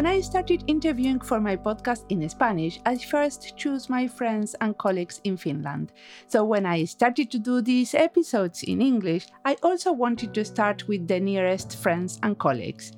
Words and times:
When 0.00 0.06
I 0.06 0.22
started 0.22 0.64
interviewing 0.66 1.20
for 1.20 1.40
my 1.40 1.56
podcast 1.56 2.06
in 2.08 2.26
Spanish, 2.26 2.80
I 2.86 2.96
first 2.96 3.54
chose 3.58 3.90
my 3.90 4.08
friends 4.08 4.56
and 4.62 4.78
colleagues 4.78 5.20
in 5.24 5.36
Finland. 5.36 5.92
So 6.26 6.42
when 6.42 6.64
I 6.64 6.84
started 6.86 7.30
to 7.32 7.38
do 7.38 7.60
these 7.60 7.92
episodes 7.92 8.62
in 8.62 8.80
English, 8.80 9.26
I 9.44 9.58
also 9.62 9.92
wanted 9.92 10.32
to 10.32 10.42
start 10.42 10.88
with 10.88 11.06
the 11.06 11.20
nearest 11.20 11.76
friends 11.76 12.18
and 12.22 12.38
colleagues. 12.38 12.92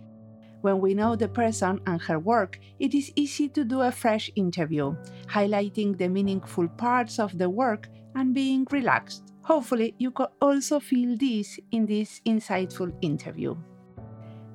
When 0.60 0.78
we 0.78 0.94
know 0.94 1.16
the 1.16 1.26
person 1.26 1.80
and 1.88 2.00
her 2.02 2.20
work, 2.20 2.60
it 2.78 2.94
is 2.94 3.10
easy 3.16 3.48
to 3.48 3.64
do 3.64 3.80
a 3.80 3.90
fresh 3.90 4.30
interview, 4.36 4.94
highlighting 5.26 5.98
the 5.98 6.08
meaningful 6.08 6.68
parts 6.68 7.18
of 7.18 7.36
the 7.36 7.50
work 7.50 7.88
and 8.14 8.32
being 8.32 8.64
relaxed. 8.70 9.32
Hopefully, 9.42 9.96
you 9.98 10.12
could 10.12 10.30
also 10.40 10.78
feel 10.78 11.16
this 11.16 11.58
in 11.72 11.84
this 11.84 12.20
insightful 12.24 12.94
interview. 13.02 13.56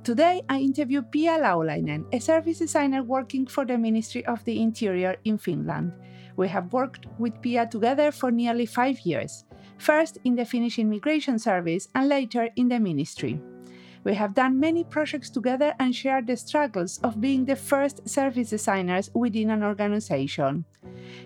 Today, 0.08 0.42
I 0.48 0.60
interview 0.60 1.02
Pia 1.02 1.38
Laulainen, 1.38 2.06
a 2.14 2.20
service 2.22 2.60
designer 2.60 3.04
working 3.04 3.46
for 3.46 3.66
the 3.66 3.78
Ministry 3.78 4.26
of 4.26 4.42
the 4.46 4.62
Interior 4.62 5.18
in 5.26 5.38
Finland. 5.38 5.92
We 6.38 6.48
have 6.48 6.72
worked 6.72 7.08
with 7.20 7.42
Pia 7.42 7.68
together 7.68 8.14
for 8.14 8.32
nearly 8.32 8.66
five 8.66 9.02
years, 9.02 9.44
first 9.78 10.18
in 10.24 10.38
the 10.38 10.46
Finnish 10.46 10.80
Immigration 10.80 11.38
Service 11.38 11.90
and 11.94 12.08
later 12.08 12.48
in 12.56 12.70
the 12.70 12.80
Ministry. 12.80 13.42
We 14.06 14.14
have 14.14 14.34
done 14.34 14.58
many 14.58 14.86
projects 14.86 15.30
together 15.30 15.74
and 15.78 15.94
shared 15.94 16.28
the 16.28 16.38
struggles 16.38 17.02
of 17.04 17.20
being 17.20 17.44
the 17.44 17.58
first 17.58 18.08
service 18.08 18.52
designers 18.52 19.12
within 19.14 19.50
an 19.50 19.62
organization. 19.62 20.64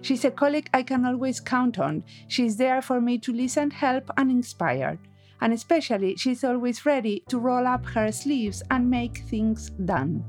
She's 0.01 0.25
a 0.25 0.31
colleague 0.31 0.71
I 0.73 0.81
can 0.81 1.05
always 1.05 1.39
count 1.39 1.77
on. 1.77 2.03
She's 2.29 2.57
there 2.57 2.81
for 2.81 2.99
me 2.99 3.19
to 3.19 3.31
listen, 3.31 3.69
help, 3.69 4.09
and 4.17 4.31
inspire 4.31 4.97
and 5.41 5.53
especially 5.53 6.15
she's 6.15 6.43
always 6.43 6.85
ready 6.85 7.23
to 7.27 7.39
roll 7.39 7.67
up 7.67 7.85
her 7.85 8.11
sleeves 8.11 8.63
and 8.71 8.89
make 8.89 9.17
things 9.29 9.71
done. 9.85 10.23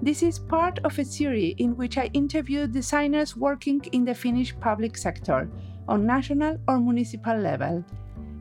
This 0.00 0.22
is 0.22 0.38
part 0.38 0.78
of 0.84 0.98
a 0.98 1.04
series 1.04 1.56
in 1.58 1.76
which 1.76 1.98
I 1.98 2.10
interview 2.14 2.66
designers 2.66 3.36
working 3.36 3.82
in 3.92 4.04
the 4.04 4.14
Finnish 4.14 4.58
public 4.58 4.96
sector, 4.96 5.50
on 5.88 6.06
national 6.06 6.56
or 6.68 6.78
municipal 6.78 7.36
level. 7.36 7.84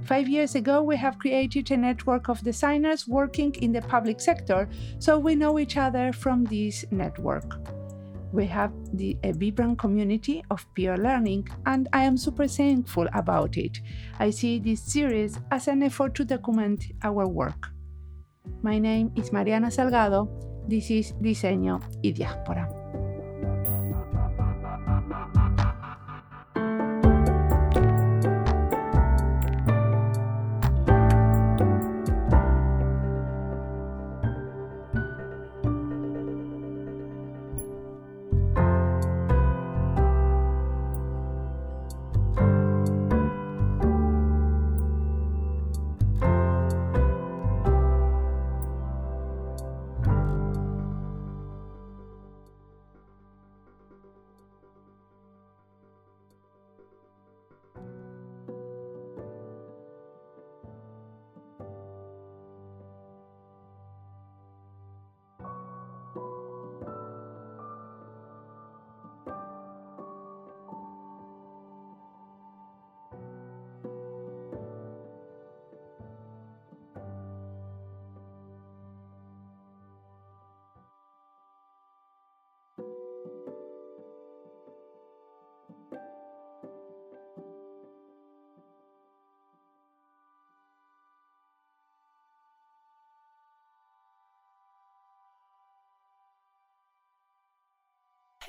Five 0.06 0.30
years 0.30 0.56
ago, 0.56 0.82
we 0.82 0.96
have 0.96 1.20
created 1.20 1.70
a 1.72 1.78
network 1.78 2.30
of 2.30 2.42
designers 2.42 3.08
working 3.08 3.54
in 3.56 3.74
the 3.74 3.82
public 3.82 4.22
sector, 4.22 4.70
so 5.00 5.20
we 5.20 5.36
know 5.36 5.60
each 5.60 5.76
other 5.76 6.14
from 6.14 6.46
this 6.46 6.86
network 6.92 7.79
we 8.32 8.46
have 8.48 8.72
the, 8.94 9.18
a 9.24 9.32
vibrant 9.32 9.80
community 9.80 10.44
of 10.52 10.66
peer 10.76 10.98
learning, 10.98 11.48
and 11.66 11.88
I 11.94 12.04
am 12.04 12.18
super 12.18 12.48
thankful 12.48 13.08
about 13.14 13.58
it. 13.58 13.80
I 14.20 14.30
see 14.30 14.60
this 14.60 14.82
series 14.82 15.40
as 15.52 15.68
an 15.68 15.84
effort 15.84 16.16
to 16.16 16.26
document 16.26 16.86
our 17.04 17.28
work. 17.28 17.70
My 18.62 18.80
name 18.80 19.12
is 19.16 19.32
Mariana 19.32 19.68
Salgado. 19.68 20.28
This 20.68 20.92
is 20.92 21.14
Diseño 21.14 21.82
y 22.04 22.12
Diáspora. 22.12 22.89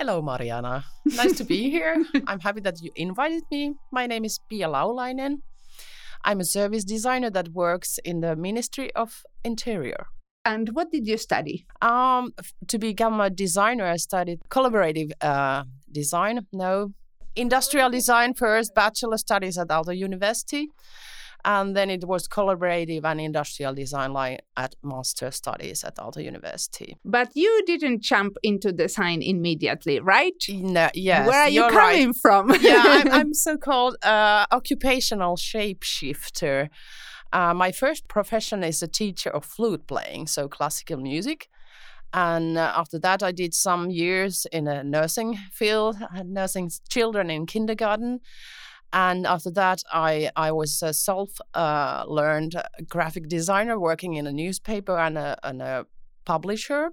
Hello, 0.01 0.23
Mariana. 0.23 0.87
Nice 1.05 1.37
to 1.37 1.45
be 1.45 1.69
here. 1.69 1.95
I'm 2.27 2.41
happy 2.41 2.63
that 2.63 2.81
you 2.81 2.91
invited 2.97 3.43
me. 3.51 3.75
My 3.93 4.07
name 4.07 4.25
is 4.25 4.41
Pia 4.49 4.67
Laulainen. 4.67 5.43
I'm 6.25 6.41
a 6.41 6.45
service 6.45 6.85
designer 6.85 7.29
that 7.29 7.49
works 7.49 7.99
in 8.03 8.23
the 8.23 8.35
Ministry 8.35 8.91
of 8.95 9.23
Interior. 9.45 10.07
And 10.43 10.71
what 10.71 10.91
did 10.91 11.07
you 11.07 11.19
study? 11.19 11.67
Um, 11.83 12.33
to 12.69 12.79
become 12.79 13.21
a 13.21 13.29
designer, 13.29 13.85
I 13.85 13.97
studied 13.97 14.41
collaborative 14.49 15.13
uh, 15.21 15.65
design. 15.93 16.47
No, 16.51 16.95
industrial 17.37 17.91
design 17.91 18.33
first, 18.33 18.75
bachelor 18.75 19.19
studies 19.19 19.59
at 19.59 19.69
Aalto 19.69 19.95
University 19.95 20.71
and 21.45 21.77
then 21.77 21.91
it 21.91 22.05
was 22.05 22.29
collaborative 22.29 23.05
and 23.05 23.21
industrial 23.21 23.75
design 23.75 24.13
like 24.13 24.41
at 24.57 24.75
master 24.83 25.31
studies 25.31 25.85
at 25.85 25.97
Aalto 25.97 26.23
University. 26.23 26.97
But 27.05 27.31
you 27.35 27.63
didn't 27.67 28.03
jump 28.03 28.37
into 28.43 28.73
design 28.73 29.23
immediately, 29.23 30.01
right? 30.01 30.35
No, 30.49 30.91
yes. 30.95 31.27
Where 31.27 31.43
are 31.43 31.49
you 31.49 31.69
coming 31.69 32.09
right. 32.09 32.17
from? 32.17 32.51
yeah, 32.61 32.83
I'm, 32.85 33.13
I'm 33.21 33.35
so-called 33.35 33.97
uh, 34.03 34.47
occupational 34.51 35.37
shapeshifter. 35.37 36.69
Uh, 37.33 37.55
my 37.55 37.73
first 37.73 38.09
profession 38.09 38.65
is 38.65 38.83
a 38.83 38.89
teacher 38.89 39.31
of 39.31 39.45
flute 39.45 39.87
playing, 39.87 40.27
so 40.27 40.49
classical 40.49 40.99
music. 40.99 41.49
And 42.13 42.59
uh, 42.59 42.73
after 42.77 42.99
that, 42.99 43.23
I 43.23 43.31
did 43.31 43.55
some 43.55 43.91
years 43.91 44.47
in 44.51 44.67
a 44.67 44.83
nursing 44.83 45.39
field, 45.53 45.97
nursing 46.25 46.71
children 46.89 47.31
in 47.31 47.47
kindergarten 47.47 48.21
and 48.93 49.27
after 49.27 49.51
that 49.51 49.83
i 49.93 50.31
i 50.37 50.51
was 50.51 50.83
a 50.83 50.93
self 50.93 51.31
uh, 51.55 52.05
learned 52.07 52.61
graphic 52.89 53.29
designer 53.29 53.79
working 53.79 54.15
in 54.15 54.27
a 54.27 54.33
newspaper 54.33 54.99
and 54.99 55.17
a, 55.17 55.37
and 55.43 55.63
a 55.63 55.87
publisher 56.25 56.91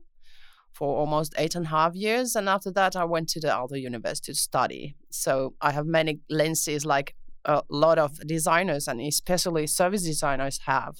for 0.78 0.96
almost 0.96 1.34
eight 1.40 1.56
and 1.56 1.66
a 1.66 1.70
half 1.70 1.96
years. 1.96 2.36
And 2.36 2.48
after 2.48 2.72
that 2.72 2.96
i 2.96 3.04
went 3.04 3.30
to 3.30 3.40
the 3.40 3.56
other 3.56 3.78
university 3.78 4.32
to 4.32 4.38
study. 4.38 4.96
So 5.10 5.56
i 5.62 5.72
have 5.72 5.88
many 5.88 6.20
lenses 6.30 6.86
like 6.86 7.16
a 7.46 7.64
lot 7.70 7.98
of 7.98 8.20
designers 8.28 8.88
and 8.88 9.00
especially 9.02 9.66
service 9.68 10.04
designers 10.04 10.60
have 10.66 10.96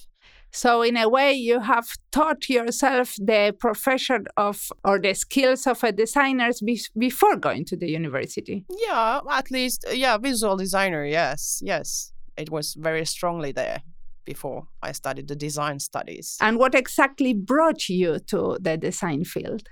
so, 0.50 0.82
in 0.82 0.96
a 0.96 1.08
way, 1.08 1.32
you 1.32 1.60
have 1.60 1.86
taught 2.10 2.48
yourself 2.48 3.14
the 3.18 3.54
profession 3.58 4.24
of 4.36 4.70
or 4.84 4.98
the 4.98 5.14
skills 5.14 5.66
of 5.66 5.84
a 5.84 5.92
designer 5.92 6.50
be- 6.64 6.80
before 6.96 7.36
going 7.36 7.64
to 7.66 7.76
the 7.76 7.90
university. 7.90 8.64
Yeah, 8.86 9.20
at 9.30 9.50
least, 9.50 9.84
yeah, 9.92 10.16
visual 10.16 10.56
designer. 10.56 11.04
Yes, 11.04 11.60
yes, 11.62 12.12
it 12.36 12.50
was 12.50 12.74
very 12.74 13.04
strongly 13.04 13.52
there 13.52 13.82
before 14.24 14.68
I 14.82 14.92
studied 14.92 15.28
the 15.28 15.36
design 15.36 15.80
studies. 15.80 16.36
And 16.40 16.58
what 16.58 16.74
exactly 16.74 17.34
brought 17.34 17.88
you 17.88 18.18
to 18.28 18.58
the 18.60 18.76
design 18.76 19.24
field? 19.24 19.68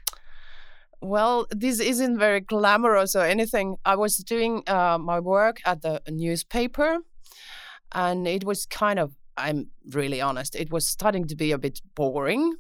Well, 1.00 1.46
this 1.50 1.81
isn't 1.81 2.19
very 2.19 2.40
glamorous 2.40 3.14
or 3.14 3.25
anything. 3.25 3.76
I 3.84 3.96
was 3.96 4.17
doing 4.17 4.62
uh, 4.67 4.99
my 4.99 5.20
work 5.20 5.58
at 5.64 5.82
the 5.82 6.00
newspaper, 6.08 6.99
and 7.93 8.26
it 8.26 8.44
was 8.44 8.67
kind 8.67 8.99
of 8.99 9.12
I'm 9.36 9.68
really 9.90 10.20
honest, 10.20 10.54
it 10.56 10.70
was 10.70 10.86
starting 10.86 11.26
to 11.26 11.36
be 11.36 11.52
a 11.52 11.58
bit 11.58 11.80
boring. 11.94 12.54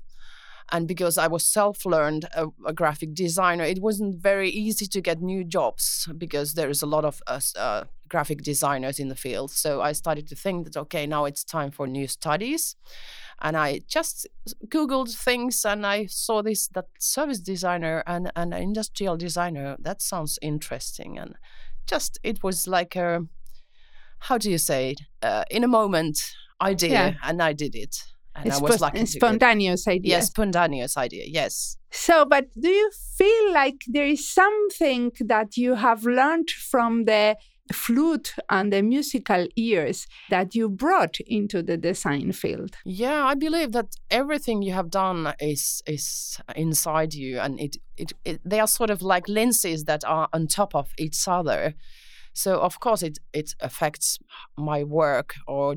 And 0.72 0.88
because 0.88 1.16
I 1.16 1.28
was 1.28 1.44
self 1.44 1.86
learned 1.86 2.24
a, 2.34 2.48
a, 2.66 2.72
graphic 2.72 3.14
designer, 3.14 3.62
it 3.62 3.80
wasn't 3.80 4.20
very 4.20 4.50
easy 4.50 4.86
to 4.86 5.00
get 5.00 5.22
new 5.22 5.44
jobs 5.44 6.08
because 6.18 6.54
there's 6.54 6.82
a 6.82 6.86
lot 6.86 7.04
of 7.04 7.22
uh, 7.28 7.84
graphic 8.08 8.42
designers 8.42 8.98
in 8.98 9.08
the 9.08 9.14
field. 9.14 9.52
So 9.52 9.80
I 9.80 9.92
started 9.92 10.26
to 10.28 10.34
think 10.34 10.64
that, 10.64 10.76
okay, 10.76 11.06
now 11.06 11.24
it's 11.24 11.44
time 11.44 11.70
for 11.70 11.86
new 11.86 12.08
studies. 12.08 12.74
And 13.40 13.56
I 13.56 13.82
just 13.86 14.26
Googled 14.68 15.14
things 15.14 15.64
and 15.64 15.86
I 15.86 16.06
saw 16.06 16.42
this 16.42 16.68
that 16.68 16.86
service 16.98 17.40
designer 17.40 18.02
and, 18.06 18.32
and 18.34 18.54
industrial 18.54 19.16
designer. 19.16 19.76
That 19.78 20.00
sounds 20.00 20.38
interesting. 20.42 21.18
And 21.18 21.34
just, 21.86 22.18
it 22.22 22.42
was 22.42 22.66
like 22.66 22.96
a, 22.96 23.26
how 24.20 24.38
do 24.38 24.50
you 24.50 24.58
say 24.58 24.90
it? 24.90 25.00
Uh, 25.22 25.44
in 25.50 25.62
a 25.64 25.68
moment, 25.68 26.32
idea 26.60 26.90
yeah. 26.90 27.14
and 27.22 27.42
I 27.42 27.52
did 27.52 27.74
it. 27.74 27.96
And 28.34 28.48
it's 28.48 28.58
I 28.58 28.62
was 28.62 28.80
lucky. 28.80 29.06
Spontaneous 29.06 29.88
idea. 29.88 30.16
Yes, 30.16 30.26
spontaneous 30.26 30.96
idea. 30.96 31.24
Yes. 31.26 31.78
So, 31.90 32.26
but 32.26 32.48
do 32.60 32.68
you 32.68 32.90
feel 33.16 33.52
like 33.52 33.82
there 33.86 34.06
is 34.06 34.28
something 34.28 35.12
that 35.20 35.56
you 35.56 35.74
have 35.74 36.04
learned 36.04 36.50
from 36.50 37.06
the 37.06 37.36
flute 37.72 38.34
and 38.50 38.72
the 38.72 38.82
musical 38.82 39.46
ears 39.56 40.06
that 40.30 40.54
you 40.54 40.68
brought 40.68 41.18
into 41.20 41.62
the 41.62 41.76
design 41.76 42.32
field? 42.32 42.76
Yeah, 42.84 43.24
I 43.24 43.34
believe 43.34 43.72
that 43.72 43.96
everything 44.10 44.62
you 44.62 44.72
have 44.72 44.90
done 44.90 45.34
is 45.40 45.82
is 45.86 46.38
inside 46.54 47.14
you, 47.14 47.40
and 47.40 47.58
it, 47.58 47.76
it, 47.96 48.12
it 48.24 48.40
they 48.44 48.60
are 48.60 48.68
sort 48.68 48.90
of 48.90 49.02
like 49.02 49.28
lenses 49.28 49.84
that 49.84 50.04
are 50.04 50.28
on 50.32 50.46
top 50.46 50.74
of 50.74 50.90
each 50.98 51.26
other. 51.26 51.74
So 52.34 52.60
of 52.60 52.80
course 52.80 53.02
it 53.02 53.18
it 53.32 53.54
affects 53.60 54.18
my 54.58 54.84
work 54.84 55.34
or 55.46 55.76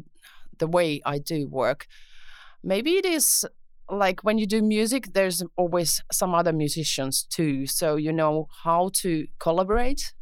the 0.59 0.67
way 0.67 1.01
I 1.05 1.17
do 1.19 1.47
work. 1.47 1.87
Maybe 2.63 2.91
it 2.91 3.05
is 3.05 3.45
like 3.89 4.23
when 4.23 4.37
you 4.37 4.45
do 4.45 4.61
music, 4.61 5.13
there's 5.13 5.43
always 5.55 6.01
some 6.11 6.35
other 6.35 6.53
musicians 6.53 7.23
too. 7.23 7.65
So 7.65 7.95
you 7.95 8.11
know 8.11 8.47
how 8.63 8.91
to 8.95 9.27
collaborate, 9.39 10.13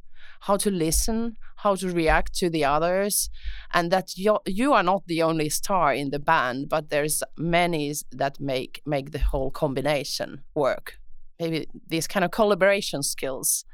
how 0.42 0.58
to 0.58 0.72
listen, 0.72 1.38
how 1.58 1.76
to 1.76 1.90
react 1.90 2.34
to 2.36 2.50
the 2.50 2.64
others, 2.64 3.30
and 3.74 3.92
that 3.92 4.18
you 4.18 4.38
you 4.46 4.74
are 4.74 4.84
not 4.84 5.04
the 5.08 5.24
only 5.24 5.50
star 5.50 5.94
in 5.94 6.12
the 6.12 6.20
band, 6.20 6.70
but 6.70 6.90
there's 6.90 7.24
many 7.38 7.94
that 8.12 8.40
make 8.40 8.82
make 8.86 9.12
the 9.12 9.20
whole 9.20 9.52
combination 9.52 10.44
work. 10.56 11.00
Maybe 11.40 11.68
these 11.88 12.08
kind 12.08 12.26
of 12.26 12.32
collaboration 12.32 13.04
skills 13.04 13.66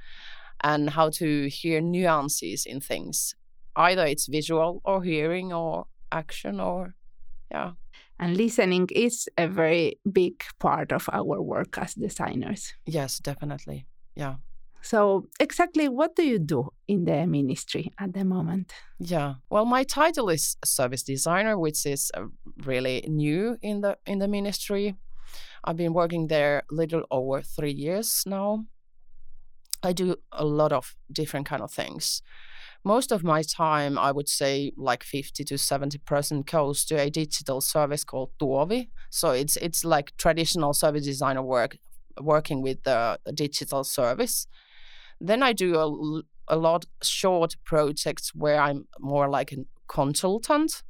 and 0.62 0.90
how 0.90 1.10
to 1.10 1.50
hear 1.50 1.82
nuances 1.82 2.66
in 2.66 2.80
things. 2.80 3.36
Either 3.76 4.06
it's 4.06 4.28
visual 4.28 4.82
or 4.84 5.04
hearing 5.04 5.52
or 5.52 5.86
action 6.14 6.60
or 6.60 6.96
yeah 7.52 7.72
and 8.20 8.38
listening 8.38 8.88
is 8.92 9.28
a 9.38 9.48
very 9.48 10.00
big 10.12 10.44
part 10.60 10.92
of 10.92 11.10
our 11.12 11.42
work 11.42 11.78
as 11.78 11.94
designers. 11.94 12.74
Yes, 12.86 13.20
definitely. 13.20 13.86
Yeah. 14.16 14.36
So, 14.82 15.28
exactly 15.40 15.88
what 15.88 16.16
do 16.16 16.24
you 16.24 16.40
do 16.40 16.70
in 16.88 17.06
the 17.06 17.26
ministry 17.26 17.92
at 17.98 18.14
the 18.14 18.26
moment? 18.26 18.74
Yeah. 19.00 19.36
Well, 19.50 19.66
my 19.66 19.84
title 19.84 20.30
is 20.30 20.58
service 20.64 21.04
designer, 21.04 21.58
which 21.58 21.86
is 21.86 22.12
uh, 22.16 22.26
really 22.66 23.06
new 23.08 23.58
in 23.62 23.82
the 23.82 23.98
in 24.06 24.20
the 24.20 24.28
ministry. 24.28 24.96
I've 25.64 25.78
been 25.78 25.94
working 25.94 26.28
there 26.28 26.64
a 26.70 26.74
little 26.74 27.04
over 27.10 27.42
3 27.42 27.72
years 27.72 28.24
now. 28.26 28.66
I 29.82 29.94
do 29.94 30.16
a 30.32 30.46
lot 30.46 30.72
of 30.72 30.96
different 31.12 31.46
kind 31.46 31.62
of 31.62 31.72
things 31.72 32.22
most 32.84 33.12
of 33.12 33.24
my 33.24 33.42
time, 33.44 33.98
I 33.98 34.12
would 34.12 34.28
say 34.28 34.72
like 34.76 35.04
50 35.04 35.44
to 35.46 35.56
70% 35.56 36.46
goes 36.46 36.86
to 36.86 37.00
a 37.00 37.10
digital 37.10 37.62
service 37.62 38.04
called 38.04 38.32
Tuovi. 38.40 38.90
So 39.10 39.32
it's 39.32 39.56
it's 39.58 39.86
like 39.86 40.16
traditional 40.18 40.74
service 40.74 41.06
designer 41.06 41.42
work, 41.42 41.78
working 42.20 42.62
with 42.62 42.84
the 42.84 43.20
digital 43.34 43.84
service. 43.84 44.48
Then 45.22 45.42
I 45.42 45.54
do 45.54 45.76
a, 45.76 46.54
a 46.54 46.58
lot 46.58 46.86
short 47.02 47.56
projects 47.64 48.36
where 48.36 48.60
I'm 48.60 48.88
more 49.00 49.30
like 49.30 49.52
a 49.54 49.66
consultant. 49.88 50.84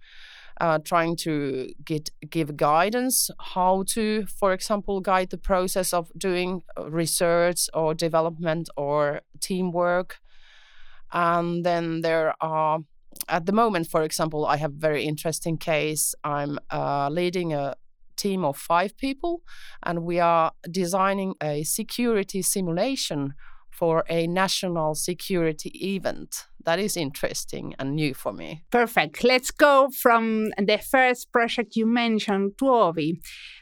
Uh, 0.61 0.77
trying 0.77 1.15
to 1.15 1.67
get 1.83 2.11
give 2.29 2.55
guidance 2.55 3.31
how 3.39 3.83
to, 3.87 4.23
for 4.39 4.53
example, 4.53 5.01
guide 5.01 5.31
the 5.31 5.37
process 5.37 5.91
of 5.93 6.11
doing 6.15 6.61
research 6.77 7.67
or 7.73 7.95
development 7.95 8.69
or 8.77 9.21
teamwork 9.39 10.19
and 11.13 11.63
then 11.63 12.01
there 12.01 12.33
are, 12.41 12.79
at 13.29 13.45
the 13.45 13.51
moment, 13.51 13.87
for 13.87 14.03
example, 14.03 14.45
I 14.45 14.57
have 14.57 14.71
a 14.71 14.79
very 14.79 15.05
interesting 15.05 15.57
case. 15.57 16.15
I'm 16.23 16.57
uh, 16.71 17.09
leading 17.09 17.53
a 17.53 17.75
team 18.17 18.43
of 18.43 18.57
five 18.57 18.97
people, 18.97 19.41
and 19.83 20.03
we 20.03 20.19
are 20.19 20.51
designing 20.69 21.35
a 21.41 21.63
security 21.63 22.41
simulation 22.41 23.33
for 23.71 24.03
a 24.09 24.27
national 24.27 24.95
security 24.95 25.69
event. 25.95 26.45
That 26.65 26.79
is 26.79 26.95
interesting 26.95 27.75
and 27.77 27.95
new 27.95 28.13
for 28.13 28.31
me. 28.31 28.63
Perfect. 28.71 29.23
Let's 29.23 29.51
go 29.51 29.89
from 30.01 30.51
the 30.57 30.77
first 30.77 31.31
project 31.31 31.75
you 31.75 31.85
mentioned, 31.85 32.53
Tuovi. 32.57 33.19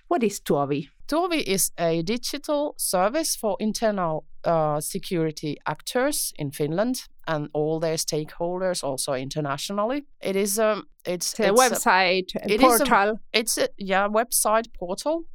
What 0.07 0.23
is 0.23 0.39
Tuovi? 0.39 0.89
Tuovi 1.07 1.41
is 1.41 1.71
a 1.77 2.03
digital 2.03 2.75
service 2.77 3.35
for 3.35 3.57
internal 3.59 4.25
uh, 4.43 4.79
security 4.79 5.57
actors 5.65 6.33
in 6.37 6.51
Finland 6.51 7.07
and 7.27 7.49
all 7.53 7.79
their 7.79 7.95
stakeholders, 7.95 8.83
also 8.83 9.13
internationally. 9.13 10.05
It 10.21 10.35
is 10.35 10.59
um, 10.59 10.87
it's, 11.05 11.39
a 11.39 11.49
it's 11.49 11.61
website 11.61 12.35
a, 12.35 12.57
portal. 12.57 13.19
A, 13.33 13.39
it's 13.39 13.57
a 13.57 13.69
yeah 13.77 14.07
website 14.07 14.73
portal. 14.73 15.25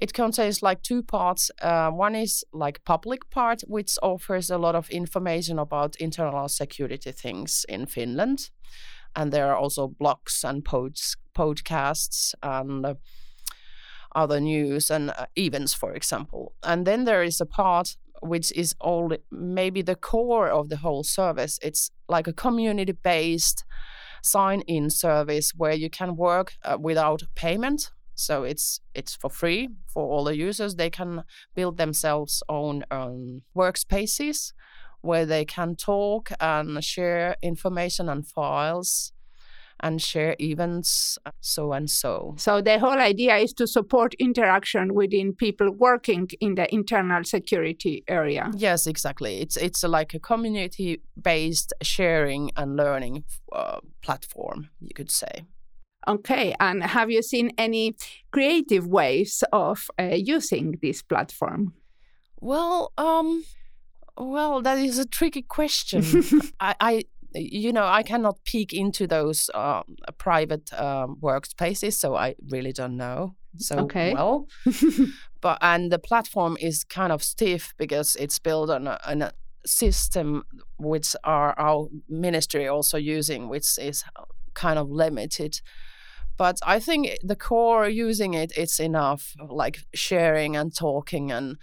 It 0.00 0.12
contains 0.12 0.62
like 0.62 0.82
two 0.82 1.02
parts. 1.02 1.50
Uh, 1.62 1.90
one 1.90 2.14
is 2.14 2.44
like 2.52 2.84
public 2.84 3.30
part, 3.30 3.62
which 3.66 3.98
offers 4.02 4.50
a 4.50 4.58
lot 4.58 4.74
of 4.74 4.90
information 4.90 5.58
about 5.58 5.96
internal 5.96 6.48
security 6.48 7.12
things 7.12 7.64
in 7.68 7.86
Finland, 7.86 8.50
and 9.14 9.32
there 9.32 9.50
are 9.50 9.56
also 9.56 9.88
blogs 9.88 10.44
and 10.44 10.64
pods, 10.64 11.16
podcasts 11.34 12.34
and. 12.42 12.86
Uh, 12.86 12.94
other 14.14 14.40
news 14.40 14.90
and 14.90 15.10
uh, 15.10 15.26
events, 15.36 15.72
for 15.74 15.92
example. 15.92 16.52
And 16.62 16.86
then 16.86 17.04
there 17.04 17.22
is 17.22 17.40
a 17.40 17.46
part 17.46 17.96
which 18.20 18.52
is 18.52 18.74
all 18.80 19.12
maybe 19.30 19.82
the 19.82 19.96
core 19.96 20.48
of 20.48 20.68
the 20.68 20.78
whole 20.78 21.02
service. 21.02 21.58
It's 21.62 21.90
like 22.08 22.26
a 22.26 22.32
community 22.32 22.92
based 22.92 23.64
sign 24.22 24.60
in 24.62 24.90
service 24.90 25.52
where 25.56 25.74
you 25.74 25.90
can 25.90 26.16
work 26.16 26.54
uh, 26.64 26.76
without 26.80 27.22
payment. 27.34 27.90
So 28.14 28.44
it's 28.44 28.80
it's 28.94 29.14
for 29.14 29.30
free 29.30 29.68
for 29.86 30.10
all 30.10 30.24
the 30.24 30.36
users. 30.36 30.74
They 30.74 30.90
can 30.90 31.24
build 31.54 31.78
themselves 31.78 32.42
own 32.48 32.84
um, 32.90 33.42
workspaces 33.56 34.52
where 35.00 35.24
they 35.24 35.44
can 35.46 35.76
talk 35.76 36.30
and 36.38 36.84
share 36.84 37.36
information 37.42 38.08
and 38.08 38.26
files 38.26 39.12
and 39.82 40.00
share 40.00 40.36
events, 40.40 41.18
so 41.40 41.72
and 41.72 41.90
so. 41.90 42.34
So 42.36 42.60
the 42.60 42.78
whole 42.78 42.98
idea 42.98 43.36
is 43.36 43.52
to 43.54 43.66
support 43.66 44.14
interaction 44.18 44.94
within 44.94 45.34
people 45.34 45.70
working 45.70 46.28
in 46.40 46.54
the 46.54 46.72
internal 46.72 47.24
security 47.24 48.04
area. 48.08 48.50
Yes, 48.56 48.86
exactly. 48.86 49.40
It's 49.40 49.56
it's 49.56 49.82
like 49.82 50.14
a 50.14 50.18
community-based 50.18 51.72
sharing 51.82 52.50
and 52.56 52.76
learning 52.76 53.24
uh, 53.52 53.80
platform, 54.02 54.70
you 54.80 54.94
could 54.94 55.10
say. 55.10 55.44
Okay, 56.08 56.54
and 56.60 56.82
have 56.82 57.10
you 57.10 57.22
seen 57.22 57.50
any 57.58 57.94
creative 58.32 58.86
ways 58.86 59.44
of 59.52 59.90
uh, 59.98 60.14
using 60.14 60.78
this 60.80 61.02
platform? 61.02 61.74
Well, 62.40 62.92
um, 62.96 63.44
well, 64.16 64.62
that 64.62 64.78
is 64.78 64.98
a 64.98 65.04
tricky 65.04 65.42
question. 65.42 66.02
I, 66.60 66.74
I 66.80 67.04
you 67.34 67.72
know, 67.72 67.84
I 67.84 68.02
cannot 68.02 68.44
peek 68.44 68.72
into 68.72 69.06
those 69.06 69.50
uh, 69.54 69.82
private 70.18 70.72
um, 70.72 71.16
workspaces, 71.20 71.94
so 71.94 72.16
I 72.16 72.34
really 72.48 72.72
don't 72.72 72.96
know 72.96 73.36
so 73.58 73.76
okay. 73.80 74.14
well. 74.14 74.46
but 75.40 75.58
and 75.60 75.90
the 75.90 75.98
platform 75.98 76.56
is 76.60 76.84
kind 76.84 77.12
of 77.12 77.22
stiff 77.22 77.74
because 77.78 78.16
it's 78.16 78.38
built 78.38 78.70
on 78.70 78.86
a, 78.86 78.98
on 79.06 79.22
a 79.22 79.32
system 79.66 80.44
which 80.78 81.14
are 81.24 81.58
our 81.58 81.88
ministry 82.08 82.66
also 82.68 82.96
using, 82.96 83.48
which 83.48 83.78
is 83.78 84.04
kind 84.54 84.78
of 84.78 84.90
limited. 84.90 85.60
But 86.36 86.58
I 86.64 86.80
think 86.80 87.18
the 87.22 87.36
core 87.36 87.88
using 87.88 88.34
it, 88.34 88.52
it's 88.56 88.80
enough, 88.80 89.34
like 89.48 89.80
sharing 89.92 90.56
and 90.56 90.74
talking 90.74 91.30
and 91.30 91.56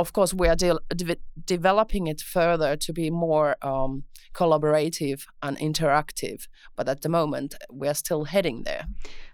of 0.00 0.12
course, 0.12 0.34
we 0.34 0.48
are 0.48 0.56
de- 0.56 0.80
de- 0.94 1.16
developing 1.44 2.06
it 2.06 2.20
further 2.20 2.76
to 2.76 2.92
be 2.92 3.10
more 3.10 3.56
um, 3.62 4.04
collaborative 4.34 5.26
and 5.42 5.58
interactive. 5.58 6.48
But 6.76 6.88
at 6.88 7.02
the 7.02 7.08
moment, 7.08 7.54
we 7.70 7.88
are 7.88 7.94
still 7.94 8.24
heading 8.24 8.62
there. 8.64 8.86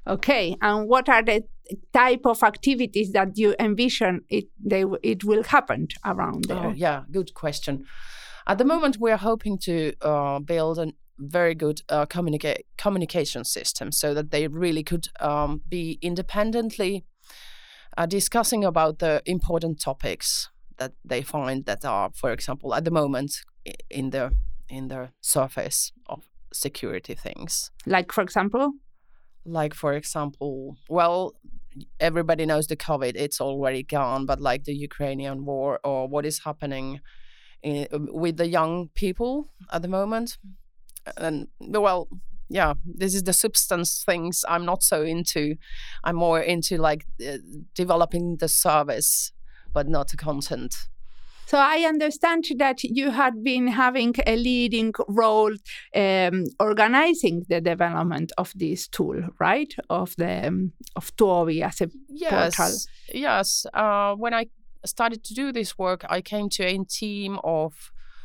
Okay, 0.07 0.57
and 0.61 0.89
what 0.89 1.09
are 1.09 1.23
the 1.23 1.45
type 1.93 2.25
of 2.25 2.43
activities 2.43 3.13
that 3.13 3.37
you 3.37 3.55
envision 3.59 4.21
it 4.29 4.45
they 4.65 4.85
it 5.03 5.25
will 5.25 5.43
happen 5.45 5.89
around 6.05 6.45
there? 6.45 6.67
Oh, 6.67 6.73
yeah, 6.77 7.03
good 7.11 7.35
question. 7.35 7.87
At 8.47 8.59
the 8.59 8.65
moment, 8.65 8.99
we 9.01 9.11
are 9.11 9.19
hoping 9.19 9.59
to 9.59 9.93
uh, 10.01 10.39
build 10.39 10.79
a 10.79 10.93
very 11.19 11.55
good 11.55 11.83
uh, 11.89 12.07
communica- 12.07 12.63
communication 12.77 13.45
system 13.45 13.91
so 13.91 14.15
that 14.15 14.31
they 14.31 14.47
really 14.49 14.85
could 14.85 15.09
um, 15.21 15.63
be 15.69 15.99
independently 16.03 17.05
uh, 17.97 18.07
discussing 18.07 18.65
about 18.65 18.99
the 18.99 19.23
important 19.27 19.81
topics 19.81 20.51
that 20.79 20.93
they 21.05 21.23
find 21.23 21.65
that 21.67 21.85
are, 21.85 22.11
for 22.15 22.31
example, 22.33 22.75
at 22.75 22.85
the 22.85 22.91
moment 22.91 23.41
in 23.91 24.11
the 24.11 24.33
in 24.69 24.89
the 24.89 25.11
surface 25.21 25.93
of 26.07 26.25
security 26.53 27.15
things. 27.15 27.71
Like, 27.87 28.13
for 28.13 28.23
example, 28.23 28.73
like 29.45 29.75
for 29.75 29.93
example, 29.93 30.77
well, 30.89 31.35
everybody 32.01 32.47
knows 32.47 32.67
the 32.67 32.77
COVID; 32.77 33.13
it's 33.17 33.41
already 33.41 33.83
gone. 33.83 34.27
But 34.27 34.41
like 34.41 34.65
the 34.65 34.75
Ukrainian 34.75 35.45
war 35.45 35.81
or 35.85 36.09
what 36.09 36.27
is 36.27 36.41
happening 36.45 37.01
in, 37.63 37.87
with 37.91 38.37
the 38.37 38.49
young 38.49 38.89
people 38.95 39.51
at 39.73 39.83
the 39.83 39.89
moment, 39.89 40.39
and 41.17 41.49
well, 41.61 42.09
yeah 42.49 42.75
this 42.85 43.15
is 43.15 43.25
the 43.25 43.33
substance 43.33 44.03
things 44.05 44.45
i'm 44.49 44.65
not 44.65 44.83
so 44.83 45.03
into 45.03 45.57
i'm 46.05 46.17
more 46.17 46.41
into 46.41 46.77
like 46.77 47.07
uh, 47.27 47.39
developing 47.75 48.37
the 48.37 48.49
service 48.49 49.33
but 49.77 49.87
not 49.89 50.09
the 50.09 50.17
content. 50.17 50.73
So 51.47 51.59
I 51.59 51.87
understand 51.87 52.45
that 52.59 52.83
you 52.83 53.11
had 53.11 53.35
been 53.45 53.69
having 53.69 54.15
a 54.27 54.35
leading 54.37 54.93
role 55.07 55.55
um, 55.95 56.45
organizing 56.59 57.45
the 57.49 57.61
development 57.61 58.33
of 58.37 58.53
this 58.57 58.89
tool, 58.89 59.19
right? 59.39 59.73
Of 59.89 60.17
the 60.17 60.49
um, 60.49 60.73
of 60.97 61.15
Tuovi 61.17 61.63
as 61.63 61.81
a 61.81 61.89
yes, 62.09 62.57
portal. 62.57 62.77
Yes. 63.13 63.67
Uh, 63.73 64.17
when 64.17 64.35
I 64.35 64.47
started 64.85 65.23
to 65.25 65.35
do 65.35 65.53
this 65.53 65.79
work, 65.79 66.05
I 66.09 66.21
came 66.21 66.49
to 66.57 66.65
a 66.65 66.79
team 67.01 67.39
of 67.45 67.73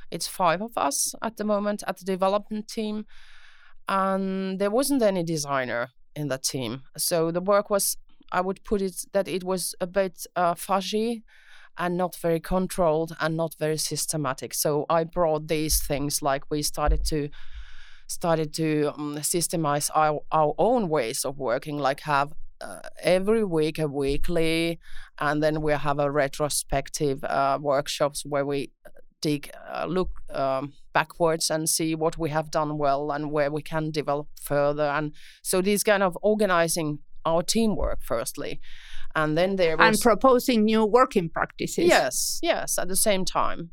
it's 0.10 0.28
five 0.28 0.62
of 0.64 0.72
us 0.88 1.16
at 1.22 1.36
the 1.38 1.44
moment 1.44 1.84
at 1.88 1.98
the 1.98 2.06
development 2.06 2.68
team, 2.68 3.06
and 3.88 4.58
there 4.60 4.72
wasn't 4.72 5.04
any 5.04 5.24
designer 5.24 5.90
in 6.16 6.30
that 6.30 6.44
team. 6.44 6.82
So 6.98 7.32
the 7.32 7.42
work 7.42 7.70
was, 7.70 7.98
I 8.32 8.42
would 8.42 8.64
put 8.64 8.82
it 8.82 9.06
that 9.14 9.28
it 9.28 9.44
was 9.44 9.76
a 9.80 9.88
bit 9.88 10.26
uh, 10.36 10.56
fuzzy 10.56 11.24
and 11.78 11.98
not 11.98 12.16
very 12.16 12.40
controlled 12.40 13.16
and 13.20 13.38
not 13.38 13.56
very 13.60 13.78
systematic. 13.78 14.54
So 14.54 14.86
I 14.90 15.04
brought 15.04 15.48
these 15.48 15.82
things 15.82 16.22
like 16.22 16.50
we 16.50 16.62
started 16.62 17.06
to 17.06 17.30
started 18.08 18.54
to 18.54 18.92
um, 18.94 19.16
systemize 19.20 19.90
our, 19.96 20.20
our 20.32 20.54
own 20.58 20.90
ways 20.90 21.24
of 21.24 21.38
working, 21.38 21.78
like 21.78 22.02
have 22.02 22.34
uh, 22.60 22.82
every 23.02 23.44
week 23.44 23.80
a 23.80 23.88
weekly, 23.88 24.80
and 25.20 25.42
then 25.42 25.62
we 25.62 25.72
have 25.72 25.98
a 25.98 26.12
retrospective 26.12 27.24
uh, 27.24 27.58
workshops 27.62 28.26
where 28.26 28.46
we 28.46 28.70
dig, 29.22 29.50
uh, 29.74 29.86
look 29.86 30.10
um, 30.32 30.74
backwards 30.94 31.50
and 31.50 31.70
see 31.70 31.96
what 31.96 32.18
we 32.18 32.30
have 32.30 32.52
done 32.52 32.78
well 32.78 33.12
and 33.12 33.32
where 33.32 33.50
we 33.50 33.62
can 33.62 33.92
develop 33.92 34.28
further. 34.42 34.84
And 34.84 35.14
so 35.42 35.62
these 35.62 35.84
kind 35.84 36.04
of 36.04 36.18
organizing 36.22 37.00
our 37.26 37.44
teamwork 37.44 38.00
firstly 38.02 38.60
and 39.16 39.38
then 39.38 39.56
there 39.56 39.78
was 39.78 39.88
and 39.88 40.00
proposing 40.00 40.64
new 40.66 40.86
working 40.86 41.30
practices. 41.30 41.86
Yes 41.86 42.40
yes 42.42 42.78
at 42.78 42.88
the 42.88 42.96
same 42.96 43.26
time. 43.26 43.72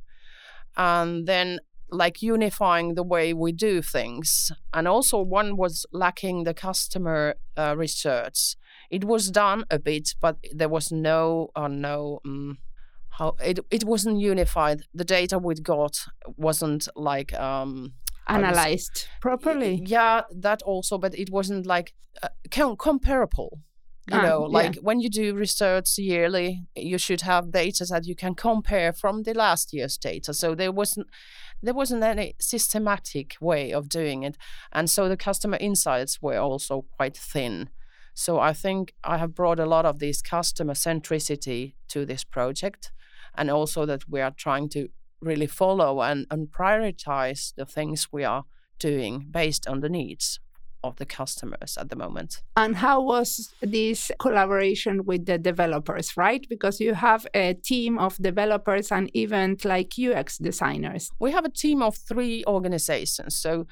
And 0.76 1.26
then 1.26 1.60
like 1.90 2.22
unifying 2.22 2.94
the 2.94 3.02
way 3.02 3.32
we 3.32 3.52
do 3.52 3.80
things. 3.82 4.52
And 4.74 4.86
also 4.86 5.20
one 5.20 5.56
was 5.56 5.86
lacking 5.92 6.44
the 6.44 6.54
customer 6.54 7.34
uh, 7.56 7.74
research. 7.76 8.56
It 8.90 9.04
was 9.04 9.30
done 9.30 9.64
a 9.70 9.78
bit 9.78 10.14
but 10.20 10.36
there 10.52 10.68
was 10.68 10.92
no 10.92 11.50
uh, 11.56 11.68
no 11.68 12.20
um, 12.24 12.58
how 13.10 13.34
it, 13.42 13.58
it 13.70 13.84
wasn't 13.84 14.20
unified. 14.20 14.82
The 14.94 15.04
data 15.04 15.38
we 15.38 15.54
got 15.56 16.04
wasn't 16.36 16.88
like 16.94 17.34
um, 17.34 17.94
analyzed 18.28 19.06
properly. 19.20 19.82
yeah 19.84 20.22
that 20.30 20.62
also 20.62 20.98
but 20.98 21.14
it 21.18 21.30
wasn't 21.30 21.66
like 21.66 21.94
uh, 22.22 22.74
comparable 22.76 23.60
you 24.10 24.18
ah, 24.18 24.22
know 24.22 24.42
like 24.42 24.76
yeah. 24.76 24.80
when 24.82 25.00
you 25.00 25.10
do 25.10 25.34
research 25.34 25.98
yearly 25.98 26.64
you 26.74 26.98
should 26.98 27.20
have 27.22 27.52
data 27.52 27.84
that 27.90 28.06
you 28.06 28.14
can 28.14 28.34
compare 28.34 28.92
from 28.92 29.22
the 29.24 29.34
last 29.34 29.72
year's 29.72 29.98
data. 29.98 30.32
So 30.32 30.54
there 30.54 30.72
wasn't 30.72 31.08
there 31.62 31.74
wasn't 31.74 32.02
any 32.02 32.34
systematic 32.40 33.36
way 33.40 33.72
of 33.72 33.88
doing 33.88 34.22
it. 34.22 34.36
And 34.72 34.88
so 34.88 35.08
the 35.08 35.16
customer 35.16 35.58
insights 35.60 36.22
were 36.22 36.38
also 36.38 36.84
quite 36.96 37.16
thin. 37.16 37.68
So 38.14 38.40
i 38.40 38.52
think 38.52 38.94
i 39.04 39.16
have 39.18 39.34
brought 39.34 39.60
a 39.60 39.66
lot 39.66 39.86
of 39.86 39.98
this 39.98 40.20
customer 40.22 40.74
centricity 40.74 41.74
to 41.88 42.04
this 42.04 42.24
project 42.24 42.90
and 43.36 43.48
also 43.50 43.86
that 43.86 44.08
we 44.08 44.20
are 44.20 44.32
trying 44.32 44.68
to 44.70 44.88
really 45.20 45.46
follow 45.46 46.02
and, 46.02 46.26
and 46.30 46.48
prioritize 46.48 47.54
the 47.54 47.66
things 47.66 48.08
we 48.12 48.24
are 48.24 48.44
doing 48.78 49.26
based 49.30 49.66
on 49.66 49.80
the 49.80 49.88
needs 49.88 50.40
of 50.84 50.96
the 50.96 51.06
customers 51.06 51.76
at 51.76 51.90
the 51.90 51.96
moment. 51.96 52.42
And 52.56 52.76
how 52.76 53.02
was 53.02 53.52
this 53.60 54.12
collaboration 54.18 55.04
with 55.04 55.26
the 55.26 55.38
developers, 55.38 56.16
right? 56.16 56.46
Because 56.48 56.80
you 56.80 56.94
have 56.94 57.26
a 57.34 57.54
team 57.54 57.98
of 57.98 58.16
developers 58.18 58.92
and 58.92 59.10
even 59.12 59.56
like 59.64 59.94
UX 59.98 60.38
designers. 60.38 61.10
We 61.18 61.32
have 61.32 61.44
a 61.44 61.50
team 61.50 61.82
of 61.82 61.96
three 61.96 62.44
organizations. 62.46 63.36
So 63.36 63.66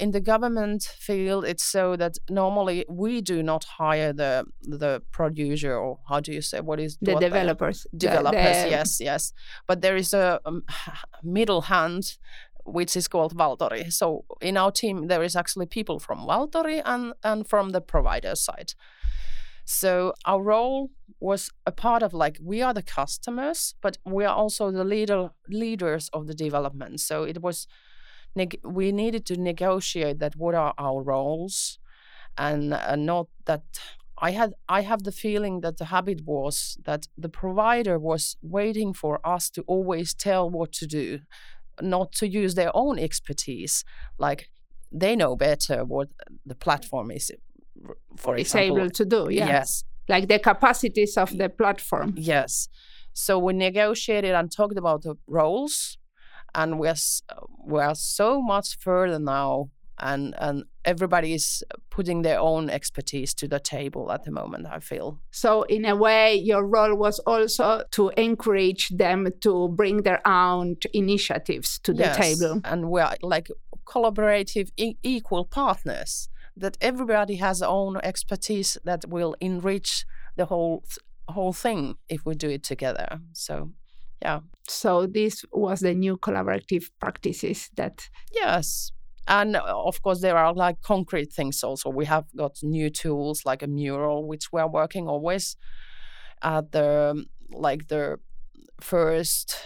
in 0.00 0.10
the 0.10 0.20
government 0.20 0.82
field 0.82 1.44
it's 1.44 1.64
so 1.64 1.96
that 1.96 2.18
normally 2.28 2.84
we 2.88 3.20
do 3.20 3.42
not 3.42 3.64
hire 3.64 4.12
the 4.12 4.44
the 4.62 5.02
producer 5.12 5.76
or 5.76 5.98
how 6.08 6.20
do 6.20 6.32
you 6.32 6.42
say 6.42 6.60
what 6.60 6.80
is 6.80 6.96
the 7.00 7.14
developers 7.16 7.86
developers 7.96 8.56
the, 8.56 8.64
the... 8.64 8.70
yes 8.70 9.00
yes 9.00 9.32
but 9.66 9.82
there 9.82 9.96
is 9.96 10.12
a 10.12 10.40
um, 10.44 10.62
middle 11.22 11.62
hand 11.62 12.16
which 12.64 12.96
is 12.96 13.08
called 13.08 13.36
Valtori. 13.36 13.92
So 13.92 14.24
in 14.40 14.56
our 14.56 14.72
team, 14.72 15.08
there 15.08 15.22
is 15.22 15.36
actually 15.36 15.66
people 15.66 15.98
from 15.98 16.20
Valtori 16.20 16.80
and, 16.84 17.12
and 17.22 17.46
from 17.46 17.70
the 17.70 17.80
provider 17.80 18.34
side. 18.34 18.72
So 19.64 20.14
our 20.24 20.42
role 20.42 20.90
was 21.20 21.50
a 21.66 21.72
part 21.72 22.02
of 22.02 22.12
like 22.12 22.38
we 22.42 22.60
are 22.60 22.74
the 22.74 22.82
customers, 22.82 23.74
but 23.80 23.98
we 24.04 24.24
are 24.24 24.34
also 24.34 24.70
the 24.70 24.84
leader 24.84 25.30
leaders 25.48 26.10
of 26.12 26.26
the 26.26 26.34
development. 26.34 27.00
So 27.00 27.24
it 27.24 27.40
was 27.40 27.66
neg- 28.34 28.60
we 28.64 28.92
needed 28.92 29.26
to 29.26 29.36
negotiate 29.36 30.18
that 30.18 30.36
what 30.36 30.54
are 30.54 30.74
our 30.78 31.02
roles, 31.02 31.78
and 32.36 32.74
uh, 32.74 32.96
not 32.96 33.28
that 33.46 33.62
I 34.18 34.30
had 34.30 34.54
I 34.68 34.82
have 34.82 35.02
the 35.02 35.12
feeling 35.12 35.60
that 35.60 35.78
the 35.78 35.86
habit 35.86 36.20
was 36.24 36.78
that 36.84 37.06
the 37.18 37.28
provider 37.28 37.98
was 37.98 38.36
waiting 38.42 38.94
for 38.94 39.20
us 39.26 39.50
to 39.50 39.62
always 39.66 40.14
tell 40.14 40.48
what 40.50 40.72
to 40.72 40.86
do 40.86 41.20
not 41.80 42.12
to 42.12 42.28
use 42.28 42.54
their 42.54 42.70
own 42.74 42.98
expertise. 42.98 43.84
Like 44.18 44.48
they 44.92 45.16
know 45.16 45.36
better 45.36 45.84
what 45.84 46.08
the 46.46 46.54
platform 46.54 47.10
is 47.10 47.32
for 48.16 48.36
it's 48.36 48.54
example 48.54 48.78
able 48.78 48.90
to 48.90 49.04
do 49.04 49.26
yes. 49.30 49.48
yes. 49.48 49.84
Like 50.08 50.28
the 50.28 50.38
capacities 50.38 51.16
of 51.16 51.36
the 51.36 51.48
platform. 51.48 52.14
Yes. 52.16 52.68
So 53.14 53.38
we 53.38 53.52
negotiated 53.54 54.34
and 54.34 54.52
talked 54.52 54.76
about 54.76 55.02
the 55.02 55.16
roles 55.26 55.98
and 56.54 56.78
we're 56.78 56.94
we're 57.64 57.94
so 57.94 58.40
much 58.40 58.76
further 58.78 59.18
now 59.18 59.70
and 59.98 60.34
and 60.38 60.64
everybody 60.84 61.32
is 61.34 61.62
putting 61.90 62.22
their 62.22 62.38
own 62.38 62.68
expertise 62.68 63.32
to 63.32 63.48
the 63.48 63.60
table 63.60 64.10
at 64.12 64.24
the 64.24 64.30
moment 64.30 64.66
i 64.66 64.78
feel. 64.78 65.20
So 65.30 65.62
in 65.62 65.84
a 65.84 65.96
way 65.96 66.34
your 66.34 66.66
role 66.66 66.96
was 66.96 67.18
also 67.20 67.84
to 67.92 68.10
encourage 68.16 68.88
them 68.88 69.28
to 69.40 69.68
bring 69.68 70.02
their 70.02 70.26
own 70.26 70.76
initiatives 70.92 71.78
to 71.80 71.92
the 71.92 72.04
yes, 72.04 72.16
table. 72.16 72.60
and 72.64 72.90
we're 72.90 73.14
like 73.22 73.50
collaborative 73.86 74.70
e- 74.76 74.96
equal 75.02 75.44
partners 75.44 76.28
that 76.56 76.76
everybody 76.80 77.36
has 77.36 77.60
their 77.60 77.68
own 77.68 77.96
expertise 78.02 78.78
that 78.84 79.06
will 79.08 79.34
enrich 79.40 80.04
the 80.36 80.46
whole 80.46 80.84
whole 81.28 81.52
thing 81.52 81.94
if 82.08 82.26
we 82.26 82.34
do 82.34 82.50
it 82.50 82.62
together. 82.62 83.20
So 83.32 83.72
yeah. 84.22 84.40
So 84.68 85.06
this 85.06 85.44
was 85.52 85.80
the 85.80 85.94
new 85.94 86.16
collaborative 86.16 86.84
practices 87.00 87.70
that 87.76 88.08
yes. 88.32 88.90
And 89.26 89.56
uh, 89.56 89.62
of 89.62 90.02
course 90.02 90.20
there 90.20 90.36
are 90.36 90.52
like 90.52 90.80
concrete 90.82 91.32
things 91.32 91.62
also. 91.62 91.90
We 91.90 92.06
have 92.06 92.24
got 92.36 92.56
new 92.62 92.90
tools 92.90 93.42
like 93.44 93.62
a 93.62 93.66
mural 93.66 94.26
which 94.26 94.52
we 94.52 94.60
are 94.60 94.70
working 94.70 95.08
always 95.08 95.56
at 96.42 96.72
the 96.72 97.24
like 97.52 97.88
the 97.88 98.18
first 98.80 99.56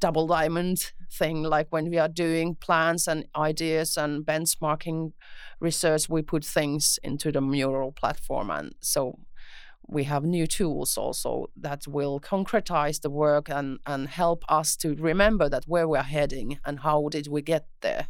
double 0.00 0.26
diamond 0.26 0.92
thing. 1.12 1.42
Like 1.42 1.68
when 1.70 1.90
we 1.90 1.98
are 1.98 2.08
doing 2.08 2.56
plans 2.56 3.08
and 3.08 3.26
ideas 3.36 3.96
and 3.96 4.24
benchmarking 4.24 5.12
research 5.60 6.08
we 6.08 6.22
put 6.22 6.44
things 6.44 6.98
into 7.02 7.32
the 7.32 7.40
mural 7.40 7.92
platform 7.92 8.50
and 8.50 8.74
so 8.80 9.18
we 9.88 10.04
have 10.04 10.24
new 10.24 10.46
tools 10.46 10.98
also 10.98 11.50
that 11.56 11.86
will 11.88 12.20
concretize 12.20 13.00
the 13.00 13.10
work 13.10 13.48
and, 13.48 13.78
and 13.86 14.08
help 14.08 14.44
us 14.48 14.76
to 14.76 14.94
remember 14.94 15.48
that 15.48 15.64
where 15.66 15.88
we're 15.88 16.02
heading 16.02 16.58
and 16.64 16.80
how 16.80 17.08
did 17.08 17.26
we 17.28 17.42
get 17.42 17.66
there 17.80 18.08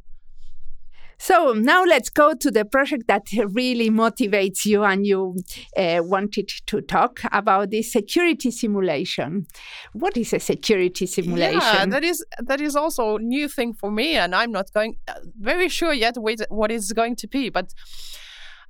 so 1.18 1.52
now 1.52 1.84
let's 1.84 2.10
go 2.10 2.32
to 2.34 2.50
the 2.50 2.64
project 2.64 3.08
that 3.08 3.26
really 3.50 3.90
motivates 3.90 4.64
you 4.64 4.84
and 4.84 5.04
you 5.04 5.36
uh, 5.76 6.00
wanted 6.04 6.48
to 6.66 6.80
talk 6.80 7.20
about 7.32 7.70
the 7.70 7.82
security 7.82 8.52
simulation. 8.52 9.46
What 9.92 10.16
is 10.16 10.32
a 10.32 10.38
security 10.38 11.06
simulation? 11.06 11.60
Yeah, 11.60 11.86
that 11.86 12.04
is 12.04 12.24
that 12.38 12.60
is 12.60 12.76
also 12.76 13.16
a 13.16 13.20
new 13.20 13.48
thing 13.48 13.74
for 13.74 13.90
me, 13.90 14.14
and 14.14 14.32
I'm 14.32 14.52
not 14.52 14.72
going 14.72 14.96
uh, 15.08 15.14
very 15.40 15.68
sure 15.68 15.92
yet 15.92 16.16
what 16.16 16.70
it's 16.70 16.92
going 16.92 17.16
to 17.16 17.26
be, 17.26 17.50
but. 17.50 17.74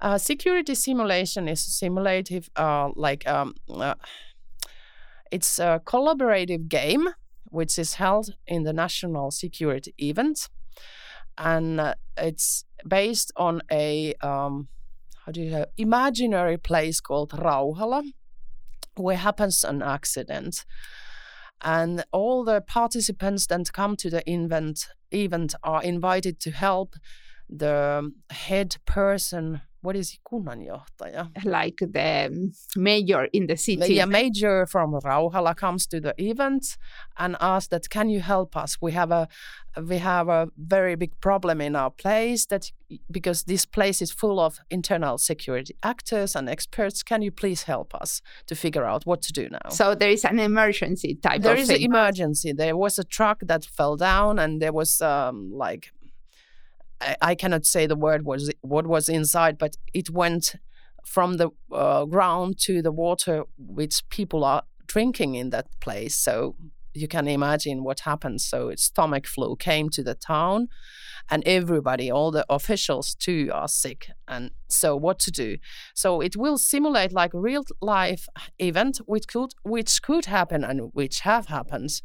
Uh, 0.00 0.16
security 0.16 0.74
simulation 0.74 1.48
is 1.48 1.60
simulative, 1.60 2.48
uh, 2.56 2.90
like 2.94 3.26
um, 3.26 3.54
uh, 3.68 3.94
it's 5.32 5.58
a 5.58 5.80
collaborative 5.84 6.68
game 6.68 7.08
which 7.46 7.78
is 7.78 7.94
held 7.94 8.34
in 8.46 8.62
the 8.62 8.72
national 8.72 9.30
security 9.30 9.94
event. 9.98 10.48
And 11.36 11.80
uh, 11.80 11.94
it's 12.16 12.64
based 12.86 13.32
on 13.36 13.62
a 13.72 14.14
um, 14.20 14.68
how 15.24 15.32
do 15.32 15.42
you 15.42 15.50
say 15.50 15.64
imaginary 15.76 16.56
place 16.56 17.00
called 17.00 17.30
Rauhala, 17.30 18.02
where 18.94 19.16
happens 19.16 19.64
an 19.64 19.82
accident, 19.82 20.64
and 21.60 22.04
all 22.12 22.44
the 22.44 22.60
participants 22.60 23.46
that 23.48 23.72
come 23.72 23.96
to 23.96 24.10
the 24.10 24.22
event 24.30 24.88
event 25.10 25.54
are 25.62 25.82
invited 25.82 26.38
to 26.40 26.50
help 26.50 26.94
the 27.48 28.12
head 28.30 28.76
person 28.84 29.60
what 29.80 29.96
is 29.96 30.10
he, 30.10 30.18
kunnanjohtaja? 30.24 31.44
Like 31.44 31.78
the 31.78 32.52
mayor 32.76 33.28
in 33.32 33.46
the 33.46 33.56
city. 33.56 33.94
Yeah, 33.94 34.06
major 34.06 34.66
from 34.66 34.92
Rauhala 34.92 35.56
comes 35.56 35.86
to 35.88 36.00
the 36.00 36.14
event 36.18 36.76
and 37.16 37.36
asks 37.40 37.68
that, 37.68 37.88
can 37.88 38.08
you 38.08 38.20
help 38.20 38.56
us? 38.56 38.78
We 38.80 38.92
have 38.92 39.10
a 39.10 39.28
we 39.86 39.98
have 39.98 40.28
a 40.28 40.48
very 40.56 40.96
big 40.96 41.20
problem 41.20 41.60
in 41.60 41.76
our 41.76 41.90
place 41.90 42.46
that 42.46 42.72
because 43.10 43.44
this 43.44 43.64
place 43.64 44.02
is 44.02 44.10
full 44.10 44.40
of 44.40 44.58
internal 44.70 45.18
security 45.18 45.76
actors 45.82 46.34
and 46.34 46.48
experts. 46.48 47.02
Can 47.02 47.22
you 47.22 47.30
please 47.30 47.64
help 47.64 47.94
us 47.94 48.22
to 48.46 48.54
figure 48.54 48.84
out 48.84 49.04
what 49.04 49.22
to 49.22 49.32
do 49.32 49.48
now? 49.50 49.70
So 49.70 49.94
there 49.94 50.10
is 50.10 50.24
an 50.24 50.38
emergency 50.38 51.16
type. 51.16 51.42
There 51.42 51.56
is 51.56 51.70
an 51.70 51.76
emergency. 51.76 52.52
There 52.52 52.76
was 52.76 52.98
a 52.98 53.04
truck 53.04 53.40
that 53.42 53.64
fell 53.64 53.96
down, 53.96 54.38
and 54.38 54.60
there 54.60 54.72
was 54.72 55.00
um, 55.00 55.52
like 55.52 55.92
I, 57.00 57.34
cannot 57.34 57.64
say 57.64 57.86
the 57.86 57.96
word 57.96 58.24
was 58.24 58.50
what 58.60 58.86
was 58.86 59.08
inside, 59.08 59.58
but 59.58 59.76
it 59.94 60.10
went 60.10 60.56
from 61.04 61.36
the 61.36 61.50
uh, 61.72 62.04
ground 62.04 62.58
to 62.58 62.82
the 62.82 62.92
water, 62.92 63.44
which 63.56 64.08
people 64.08 64.44
are 64.44 64.62
drinking 64.86 65.34
in 65.34 65.50
that 65.50 65.66
place. 65.80 66.16
So 66.16 66.56
you 66.94 67.08
can 67.08 67.28
imagine 67.28 67.84
what 67.84 68.00
happened. 68.00 68.40
So 68.40 68.68
it's 68.68 68.84
stomach 68.84 69.26
flu 69.26 69.56
came 69.56 69.88
to 69.90 70.02
the 70.02 70.14
town, 70.14 70.68
and 71.30 71.42
everybody, 71.46 72.10
all 72.10 72.30
the 72.30 72.44
officials 72.48 73.14
too, 73.14 73.50
are 73.52 73.68
sick. 73.68 74.08
And 74.26 74.50
so 74.68 74.96
what 74.96 75.18
to 75.20 75.30
do? 75.30 75.58
So 75.94 76.20
it 76.20 76.36
will 76.36 76.58
simulate 76.58 77.12
like 77.12 77.30
real 77.32 77.64
life 77.80 78.26
event, 78.58 78.98
which 79.06 79.28
could 79.28 79.50
which 79.62 80.02
could 80.02 80.26
happen 80.26 80.64
and 80.64 80.90
which 80.92 81.20
have 81.20 81.46
happened, 81.46 82.02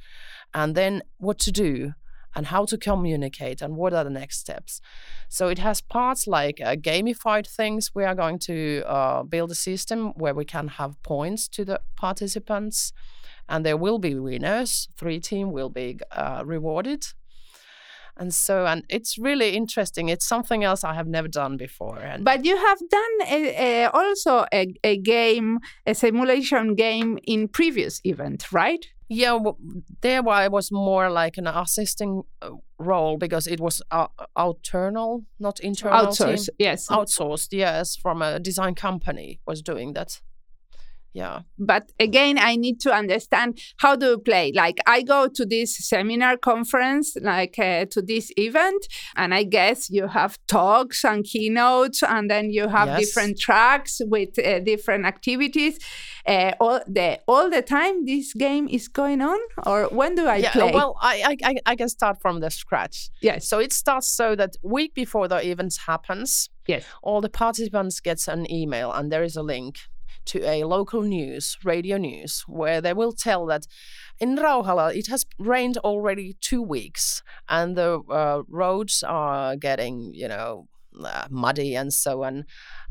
and 0.54 0.76
then 0.76 1.02
what 1.18 1.40
to 1.40 1.52
do 1.52 1.94
and 2.36 2.48
how 2.48 2.66
to 2.66 2.78
communicate 2.78 3.62
and 3.62 3.76
what 3.76 3.94
are 3.94 4.04
the 4.04 4.10
next 4.10 4.40
steps. 4.40 4.82
So 5.30 5.50
it 5.50 5.60
has 5.60 5.82
parts 5.82 6.28
like 6.28 6.60
uh, 6.62 6.76
gamified 6.76 7.48
things. 7.48 7.92
We 7.94 8.04
are 8.04 8.16
going 8.16 8.40
to 8.40 8.84
uh, 8.86 9.24
build 9.24 9.52
a 9.52 9.56
system 9.56 10.14
where 10.16 10.34
we 10.34 10.46
can 10.46 10.68
have 10.68 11.02
points 11.04 11.48
to 11.50 11.66
the 11.66 11.82
participants, 11.96 12.94
and 13.48 13.66
there 13.66 13.78
will 13.78 14.00
be 14.00 14.16
winners. 14.16 14.88
Three 14.98 15.20
team 15.20 15.52
will 15.52 15.70
be 15.70 16.00
uh, 16.12 16.44
rewarded. 16.46 17.06
And 18.16 18.32
so, 18.34 18.68
and 18.68 18.84
it's 18.90 19.18
really 19.18 19.56
interesting. 19.56 20.10
It's 20.10 20.28
something 20.28 20.64
else 20.64 20.84
I 20.84 20.94
have 20.94 21.08
never 21.08 21.28
done 21.28 21.58
before. 21.58 21.98
And 21.98 22.24
but 22.24 22.46
you 22.46 22.56
have 22.56 22.78
done 22.90 23.28
a, 23.28 23.84
a, 23.84 23.90
also 23.90 24.46
a, 24.54 24.72
a 24.84 24.98
game, 24.98 25.60
a 25.88 25.96
simulation 25.96 26.76
game 26.76 27.18
in 27.24 27.48
previous 27.48 28.00
event, 28.04 28.52
right? 28.52 28.86
Yeah, 29.10 29.34
well, 29.34 29.58
there 30.02 30.28
I 30.28 30.48
was 30.48 30.72
more 30.72 31.10
like 31.10 31.38
an 31.38 31.48
assisting 31.48 32.24
uh, 32.42 32.52
role 32.78 33.18
because 33.18 33.48
it 33.48 33.60
was 33.60 33.82
uh, 33.92 34.08
internal, 34.38 35.26
not 35.40 35.60
internal. 35.60 36.08
Outsourced, 36.08 36.48
team. 36.48 36.56
yes. 36.60 36.88
Outsourced, 36.88 37.50
yes, 37.52 37.96
from 37.96 38.22
a 38.22 38.40
design 38.40 38.76
company 38.76 39.40
was 39.46 39.62
doing 39.62 39.94
that 39.94 40.22
yeah. 41.14 41.42
But 41.60 41.92
again 42.00 42.38
i 42.40 42.56
need 42.56 42.80
to 42.82 42.92
understand 42.92 43.60
how 43.78 43.96
do 43.96 44.08
you 44.08 44.18
play? 44.18 44.52
Like 44.54 44.78
i 44.88 45.02
go 45.02 45.28
to 45.28 45.46
this 45.46 45.78
seminar 45.78 46.38
conference 46.38 47.16
like 47.22 47.58
uh, 47.60 47.86
to 47.92 48.02
this 48.02 48.32
event 48.38 48.88
and 49.16 49.34
i 49.34 49.44
guess 49.44 49.90
you 49.90 50.08
have 50.08 50.38
talks 50.48 51.06
and 51.06 51.24
keynotes 51.24 52.04
and 52.04 52.30
then 52.30 52.50
you 52.50 52.68
have 52.68 52.88
yes. 52.88 53.00
different 53.00 53.40
tracks 53.40 54.02
with 54.06 54.38
uh, 54.40 54.60
different 54.60 55.06
activities. 55.06 55.80
Uh, 56.26 56.54
all 56.60 56.80
the 56.88 57.20
all 57.28 57.50
the 57.50 57.62
time 57.62 58.06
this 58.06 58.34
game 58.34 58.68
is 58.70 58.88
going 58.88 59.22
on 59.22 59.40
or 59.66 59.90
when 59.92 60.16
do 60.16 60.26
i 60.26 60.38
yeah, 60.38 60.52
play? 60.52 60.72
well 60.74 60.96
I, 61.02 61.36
I 61.44 61.56
i 61.66 61.76
can 61.76 61.90
start 61.90 62.22
from 62.22 62.40
the 62.40 62.50
scratch. 62.50 63.10
Yes. 63.22 63.48
So 63.48 63.60
it 63.60 63.74
starts 63.74 64.10
so 64.10 64.36
that 64.36 64.56
week 64.64 64.94
before 64.94 65.28
the 65.28 65.46
event 65.46 65.78
happens 65.86 66.50
yes. 66.68 66.86
all 67.02 67.22
the 67.22 67.30
participants 67.30 68.00
gets 68.00 68.28
an 68.28 68.50
email 68.52 68.92
and 68.92 69.12
there 69.12 69.24
is 69.24 69.36
a 69.36 69.44
link 69.44 69.80
to 70.26 70.44
a 70.48 70.64
local 70.64 71.02
news, 71.02 71.58
radio 71.64 71.98
news, 71.98 72.44
where 72.48 72.82
they 72.82 72.94
will 72.94 73.12
tell 73.12 73.46
that 73.48 73.68
in 74.20 74.38
Rauhala 74.38 74.96
it 74.96 75.08
has 75.08 75.26
rained 75.40 75.78
already 75.78 76.36
two 76.40 76.62
weeks 76.62 77.24
and 77.50 77.76
the 77.76 78.02
uh, 78.10 78.44
roads 78.48 79.04
are 79.04 79.56
getting, 79.56 80.14
you 80.14 80.28
know, 80.28 80.68
uh, 81.04 81.28
muddy 81.30 81.76
and 81.76 81.94
so 81.94 82.24
on. 82.24 82.46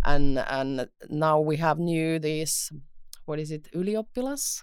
And, 0.04 0.38
and 0.38 0.88
now 1.08 1.40
we 1.40 1.56
have 1.58 1.78
new 1.78 2.18
this, 2.18 2.70
what 3.24 3.38
is 3.38 3.50
it, 3.50 3.68
ylioppilas? 3.72 4.62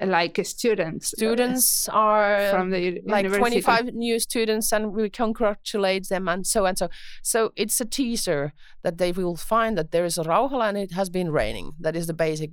Like 0.00 0.38
students 0.44 1.08
students 1.08 1.88
are 1.88 2.50
from 2.50 2.70
the 2.70 3.00
like 3.04 3.24
university. 3.24 3.60
25 3.60 3.94
new 3.94 4.18
students 4.18 4.72
and 4.72 4.92
we 4.92 5.10
congratulate 5.10 6.08
them 6.08 6.28
and 6.28 6.46
so 6.46 6.66
and 6.66 6.78
so 6.78 6.88
so 7.22 7.52
it's 7.56 7.80
a 7.80 7.84
teaser 7.84 8.52
that 8.82 8.98
they 8.98 9.10
will 9.10 9.36
find 9.36 9.76
that 9.76 9.90
there 9.90 10.04
is 10.04 10.16
a 10.16 10.22
rauhala 10.22 10.68
and 10.68 10.78
it 10.78 10.92
has 10.92 11.10
been 11.10 11.30
raining 11.30 11.72
that 11.80 11.96
is 11.96 12.06
the 12.06 12.14
basic 12.14 12.50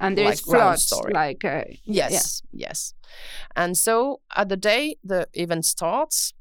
and 0.00 0.16
there 0.16 0.26
like, 0.26 0.34
is 0.34 0.40
floods 0.40 0.86
story. 0.86 1.12
like 1.12 1.44
uh, 1.44 1.64
yes 1.84 2.42
yeah. 2.52 2.66
yes 2.68 2.94
and 3.56 3.76
so 3.76 4.20
at 4.36 4.48
the 4.48 4.56
day 4.56 4.96
the 5.04 5.26
event 5.34 5.64
starts 5.64 6.34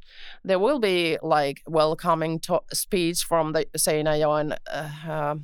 there 0.44 0.60
will 0.60 0.80
be 0.80 1.18
like 1.22 1.62
welcoming 1.68 2.40
to- 2.40 2.62
speech 2.74 3.24
from 3.24 3.54
the 3.54 3.66
Seinäjoen 3.78 4.58
uh, 4.72 5.36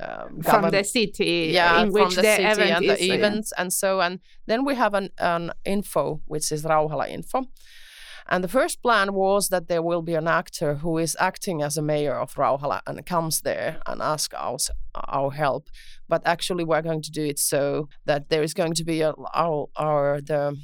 um, 0.00 0.42
from 0.42 0.70
the 0.70 0.84
city 0.84 1.50
yeah, 1.52 1.82
in 1.82 1.92
which 1.92 2.14
the, 2.16 2.22
the 2.22 2.50
event 2.50 2.70
and 2.76 2.84
is, 2.84 2.98
the 2.98 3.14
events 3.14 3.52
yeah. 3.54 3.62
and 3.62 3.72
so 3.72 4.00
and 4.00 4.20
then 4.46 4.64
we 4.64 4.74
have 4.74 4.94
an, 4.94 5.10
an 5.18 5.52
info 5.64 6.20
which 6.26 6.50
is 6.52 6.64
Rauhala 6.64 7.08
info 7.08 7.46
and 8.28 8.42
the 8.42 8.48
first 8.48 8.82
plan 8.82 9.14
was 9.14 9.48
that 9.48 9.68
there 9.68 9.82
will 9.82 10.02
be 10.02 10.14
an 10.14 10.26
actor 10.26 10.76
who 10.76 10.98
is 10.98 11.16
acting 11.20 11.62
as 11.62 11.76
a 11.76 11.82
mayor 11.82 12.18
of 12.18 12.34
Rauhala 12.34 12.80
and 12.86 13.06
comes 13.06 13.42
there 13.42 13.78
and 13.86 14.02
asks 14.02 14.34
us 14.34 14.70
our 14.94 15.30
help. 15.30 15.68
But 16.08 16.22
actually, 16.24 16.64
we're 16.64 16.82
going 16.82 17.02
to 17.02 17.10
do 17.12 17.24
it 17.24 17.38
so 17.38 17.88
that 18.04 18.28
there 18.28 18.42
is 18.42 18.52
going 18.52 18.74
to 18.74 18.84
be 18.84 19.00
a, 19.02 19.14
our, 19.32 19.68
our 19.76 20.20
the 20.20 20.56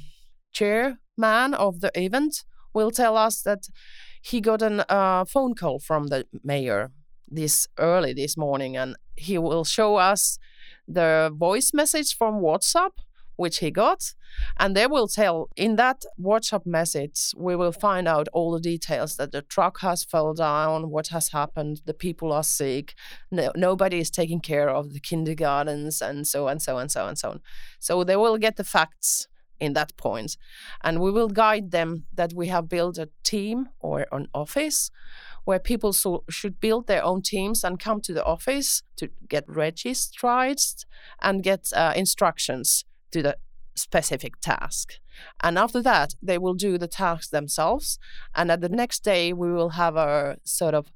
chairman 0.51 1.53
of 1.53 1.79
the 1.79 1.91
event 1.95 2.43
will 2.73 2.91
tell 2.91 3.15
us 3.15 3.41
that 3.43 3.63
he 4.21 4.41
got 4.41 4.61
a 4.61 4.91
uh, 4.91 5.25
phone 5.25 5.53
call 5.55 5.79
from 5.79 6.07
the 6.07 6.25
mayor 6.43 6.91
this 7.27 7.67
early 7.79 8.13
this 8.13 8.37
morning 8.37 8.75
and 8.77 8.95
he 9.15 9.37
will 9.37 9.63
show 9.63 9.95
us 9.95 10.37
the 10.87 11.31
voice 11.33 11.71
message 11.73 12.15
from 12.15 12.41
WhatsApp 12.41 12.91
which 13.35 13.59
he 13.59 13.71
got 13.71 14.13
and 14.59 14.75
they 14.75 14.87
will 14.87 15.07
tell 15.07 15.49
in 15.55 15.75
that 15.75 16.03
WhatsApp 16.19 16.65
message 16.65 17.31
we 17.35 17.55
will 17.55 17.71
find 17.71 18.07
out 18.07 18.27
all 18.33 18.51
the 18.51 18.59
details 18.59 19.15
that 19.15 19.31
the 19.31 19.41
truck 19.41 19.79
has 19.79 20.03
fell 20.03 20.33
down 20.33 20.89
what 20.89 21.07
has 21.07 21.29
happened 21.29 21.81
the 21.85 21.93
people 21.93 22.31
are 22.31 22.43
sick 22.43 22.93
no, 23.31 23.51
nobody 23.55 23.99
is 23.99 24.11
taking 24.11 24.39
care 24.39 24.69
of 24.69 24.93
the 24.93 24.99
kindergartens 24.99 26.01
and 26.01 26.27
so 26.27 26.47
and 26.47 26.61
so 26.61 26.77
and 26.77 26.91
so 26.91 27.07
and 27.07 27.17
so 27.17 27.31
on. 27.31 27.41
So 27.79 28.03
they 28.03 28.15
will 28.15 28.37
get 28.37 28.55
the 28.55 28.63
facts 28.63 29.27
in 29.59 29.73
that 29.73 29.95
point 29.97 30.37
and 30.83 30.99
we 30.99 31.11
will 31.11 31.29
guide 31.29 31.71
them 31.71 32.05
that 32.13 32.33
we 32.33 32.47
have 32.47 32.67
built 32.67 32.97
a 32.97 33.09
team 33.23 33.69
or 33.79 34.05
an 34.11 34.27
office 34.33 34.91
where 35.45 35.59
people 35.59 35.93
so, 35.93 36.23
should 36.29 36.59
build 36.59 36.87
their 36.87 37.03
own 37.03 37.21
teams 37.21 37.63
and 37.63 37.79
come 37.79 38.01
to 38.01 38.13
the 38.13 38.23
office 38.23 38.83
to 38.97 39.09
get 39.27 39.43
registered 39.47 40.59
and 41.21 41.43
get 41.43 41.69
uh, 41.75 41.93
instructions 41.95 42.85
to 43.11 43.21
the 43.21 43.37
specific 43.75 44.39
task. 44.39 44.99
And 45.41 45.57
after 45.57 45.81
that, 45.81 46.13
they 46.21 46.37
will 46.37 46.53
do 46.53 46.77
the 46.77 46.87
task 46.87 47.29
themselves. 47.31 47.99
And 48.35 48.51
at 48.51 48.61
the 48.61 48.69
next 48.69 49.03
day, 49.03 49.33
we 49.33 49.51
will 49.51 49.69
have 49.69 49.95
a 49.95 50.37
sort 50.43 50.73
of 50.73 50.87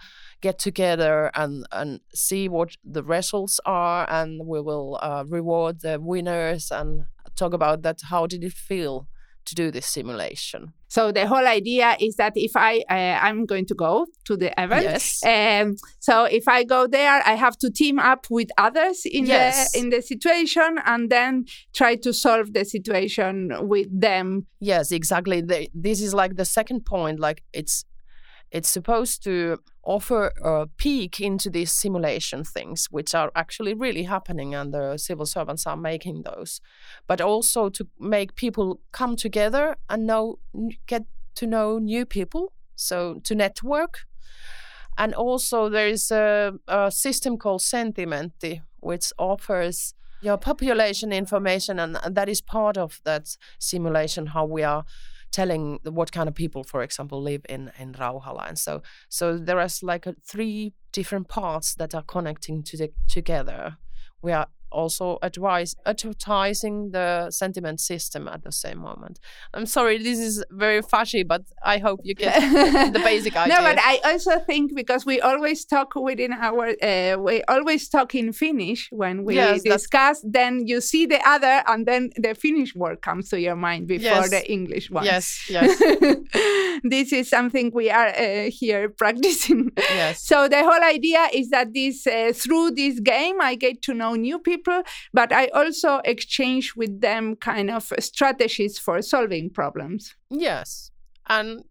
get 0.42 0.60
together 0.60 1.32
and, 1.36 1.66
and 1.72 2.02
see 2.14 2.48
what 2.48 2.78
the 2.84 3.04
results 3.04 3.60
are. 3.66 4.10
And 4.10 4.46
we 4.46 4.62
will 4.62 5.00
uh, 5.02 5.24
reward 5.28 5.82
the 5.82 6.00
winners 6.00 6.72
and 6.72 7.06
talk 7.36 7.54
about 7.54 7.82
that. 7.84 8.02
How 8.10 8.28
did 8.28 8.44
it 8.44 8.54
feel 8.54 9.08
to 9.48 9.56
do 9.56 9.72
this 9.72 9.86
simulation. 9.86 10.74
So 10.90 11.12
the 11.12 11.28
whole 11.28 11.46
idea 11.46 11.98
is 12.00 12.16
that 12.16 12.34
if 12.36 12.52
I 12.56 12.84
uh, 12.90 13.20
I'm 13.26 13.46
going 13.46 13.66
to 13.68 13.76
go 13.76 14.06
to 14.26 14.38
the 14.38 14.54
event, 14.62 14.84
yes. 14.84 15.24
Um, 15.26 15.76
so 16.00 16.24
if 16.24 16.48
I 16.48 16.64
go 16.64 16.88
there, 16.88 17.22
I 17.26 17.34
have 17.34 17.58
to 17.60 17.70
team 17.70 18.00
up 18.00 18.28
with 18.30 18.50
others 18.58 19.02
in 19.06 19.26
yes. 19.26 19.72
the 19.72 19.80
in 19.80 19.90
the 19.90 20.02
situation 20.02 20.80
and 20.86 21.10
then 21.10 21.46
try 21.74 21.96
to 21.96 22.14
solve 22.14 22.54
the 22.54 22.64
situation 22.64 23.68
with 23.68 23.88
them. 23.92 24.48
Yes, 24.60 24.92
exactly. 24.92 25.42
The, 25.42 25.70
this 25.74 26.02
is 26.02 26.14
like 26.14 26.36
the 26.36 26.46
second 26.46 26.86
point. 26.86 27.20
Like 27.20 27.44
it's 27.54 27.84
it's 28.52 28.70
supposed 28.70 29.24
to 29.24 29.58
offer 29.88 30.34
a 30.44 30.68
peek 30.78 31.20
into 31.22 31.50
these 31.50 31.72
simulation 31.72 32.44
things, 32.44 32.88
which 32.92 33.16
are 33.16 33.32
actually 33.36 33.74
really 33.74 34.04
happening, 34.04 34.54
and 34.54 34.74
the 34.74 34.98
civil 34.98 35.26
servants 35.26 35.66
are 35.66 35.78
making 35.78 36.24
those. 36.24 36.60
But 37.08 37.22
also 37.22 37.70
to 37.70 37.88
make 37.98 38.36
people 38.36 38.82
come 38.92 39.16
together 39.16 39.78
and 39.90 40.06
know, 40.06 40.40
get 40.88 41.06
to 41.36 41.48
know 41.48 41.80
new 41.80 42.06
people, 42.06 42.52
so 42.76 43.22
to 43.24 43.34
network. 43.34 44.00
And 44.98 45.14
also, 45.14 45.70
there 45.70 45.88
is 45.88 46.12
a, 46.12 46.54
a 46.68 46.92
system 46.92 47.38
called 47.38 47.62
Sentimenti, 47.62 48.62
which 48.82 49.14
offers 49.18 49.94
your 50.22 50.38
population 50.38 51.14
information, 51.14 51.80
and 51.80 51.98
that 52.10 52.28
is 52.28 52.42
part 52.42 52.78
of 52.78 53.00
that 53.06 53.38
simulation 53.60 54.28
how 54.28 54.46
we 54.46 54.64
are 54.64 54.84
telling 55.32 55.80
what 55.84 56.12
kind 56.12 56.28
of 56.28 56.36
people, 56.36 56.64
for 56.64 56.84
example, 56.84 57.22
live 57.22 57.46
in 57.50 57.72
in 57.80 57.94
Rauhala. 57.94 58.48
And 58.48 58.58
so 58.58 58.82
so 59.10 59.38
there 59.38 59.60
is 59.62 59.84
like 59.84 60.06
a, 60.06 60.16
three 60.26 60.74
different 60.92 61.28
parts 61.28 61.76
that 61.76 61.94
are 61.94 62.04
connecting 62.04 62.64
to 62.64 62.78
the 62.78 62.92
together. 63.08 63.78
We 64.22 64.32
are 64.32 64.48
also 64.72 65.18
advise, 65.22 65.76
advertising 65.86 66.92
the 66.92 67.32
sentiment 67.32 67.80
system 67.80 68.28
at 68.28 68.44
the 68.44 68.52
same 68.52 68.80
moment. 68.80 69.20
I'm 69.54 69.66
sorry, 69.66 69.98
this 69.98 70.20
is 70.20 70.44
very 70.52 70.82
fashy, 70.82 71.26
but 71.28 71.44
I 71.64 71.78
hope 71.78 72.02
you 72.04 72.16
get 72.16 72.40
the 72.94 73.00
basic 73.00 73.36
idea. 73.36 73.48
No, 73.58 73.62
but 73.62 73.80
I 73.80 74.00
also 74.04 74.40
think 74.40 74.76
because 74.76 75.06
we 75.06 75.22
always 75.22 75.66
talk 75.66 75.96
within 75.96 76.34
our, 76.34 76.74
uh, 76.84 77.18
we 77.18 77.42
always 77.48 77.88
talk 77.88 78.14
in 78.14 78.34
Finnish 78.34 78.90
when 78.92 79.24
we 79.24 79.36
yes, 79.36 79.64
discuss, 79.64 80.22
then 80.24 80.68
you 80.68 80.82
see 80.82 81.06
the 81.06 81.22
other 81.28 81.64
and 81.68 81.86
then 81.86 82.12
the 82.18 82.36
Finnish 82.36 82.76
word 82.76 83.02
comes 83.02 83.30
to 83.30 83.40
your 83.40 83.56
mind 83.56 83.88
before 83.88 84.04
yes. 84.04 84.30
the 84.30 84.52
English 84.52 84.92
one. 84.92 85.06
Yes, 85.06 85.50
yes. 85.50 85.80
this 86.84 87.14
is 87.14 87.30
something 87.30 87.72
we 87.74 87.90
are 87.90 88.10
uh, 88.10 88.50
here 88.50 88.90
practicing. 88.98 89.72
Yes. 89.78 90.24
So 90.24 90.48
the 90.48 90.64
whole 90.64 90.84
idea 90.84 91.28
is 91.34 91.50
that 91.50 91.74
this, 91.74 92.06
uh, 92.06 92.34
through 92.36 92.72
this 92.72 93.00
game, 93.00 93.40
I 93.42 93.56
get 93.56 93.82
to 93.84 93.94
know 93.94 94.16
new 94.16 94.40
people 94.40 94.57
people, 94.58 94.84
but 95.14 95.32
I 95.32 95.48
also 95.48 96.00
exchange 96.06 96.74
with 96.76 97.02
them 97.02 97.36
kind 97.36 97.70
of 97.70 97.92
strategies 98.00 98.80
for 98.80 99.02
solving 99.02 99.50
problems. 99.50 100.16
Yes. 100.30 100.92
And 101.28 101.64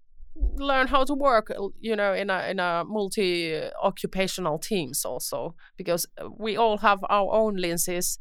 learn 0.57 0.87
how 0.87 1.03
to 1.03 1.14
work 1.14 1.51
you 1.81 1.96
know 1.96 2.12
in 2.12 2.29
a 2.29 2.51
in 2.51 2.61
a 2.61 2.85
multi 2.87 3.59
occupational 3.83 4.59
teams 4.59 5.03
also 5.03 5.55
because 5.79 6.05
uh, 6.20 6.29
we 6.38 6.59
all 6.59 6.77
have 6.77 7.03
our 7.09 7.33
own 7.33 7.57
lenses 7.57 8.18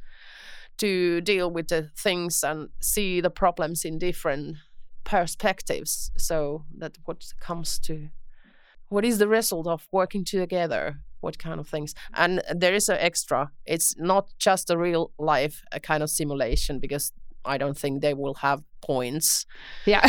to 0.77 1.19
deal 1.21 1.51
with 1.51 1.67
the 1.67 1.89
things 1.97 2.41
and 2.41 2.69
see 2.79 3.19
the 3.19 3.29
problems 3.29 3.83
in 3.83 3.99
different 3.99 4.55
perspectives 5.03 6.09
so 6.17 6.63
that 6.77 6.97
what 7.03 7.25
comes 7.41 7.79
to 7.79 8.07
what 8.87 9.03
is 9.03 9.17
the 9.17 9.27
result 9.27 9.67
of 9.67 9.87
working 9.91 10.23
together 10.23 11.01
what 11.21 11.37
kind 11.39 11.59
of 11.59 11.67
things 11.67 11.93
and 12.15 12.41
there 12.53 12.73
is 12.73 12.89
an 12.89 12.97
extra 12.99 13.51
it's 13.65 13.95
not 13.97 14.29
just 14.39 14.69
a 14.69 14.77
real 14.77 15.11
life 15.17 15.63
a 15.71 15.79
kind 15.79 16.03
of 16.03 16.09
simulation 16.09 16.79
because 16.79 17.11
I 17.45 17.57
don't 17.57 17.77
think 17.77 18.01
they 18.01 18.13
will 18.13 18.35
have 18.35 18.63
points, 18.81 19.45
yeah, 19.85 20.01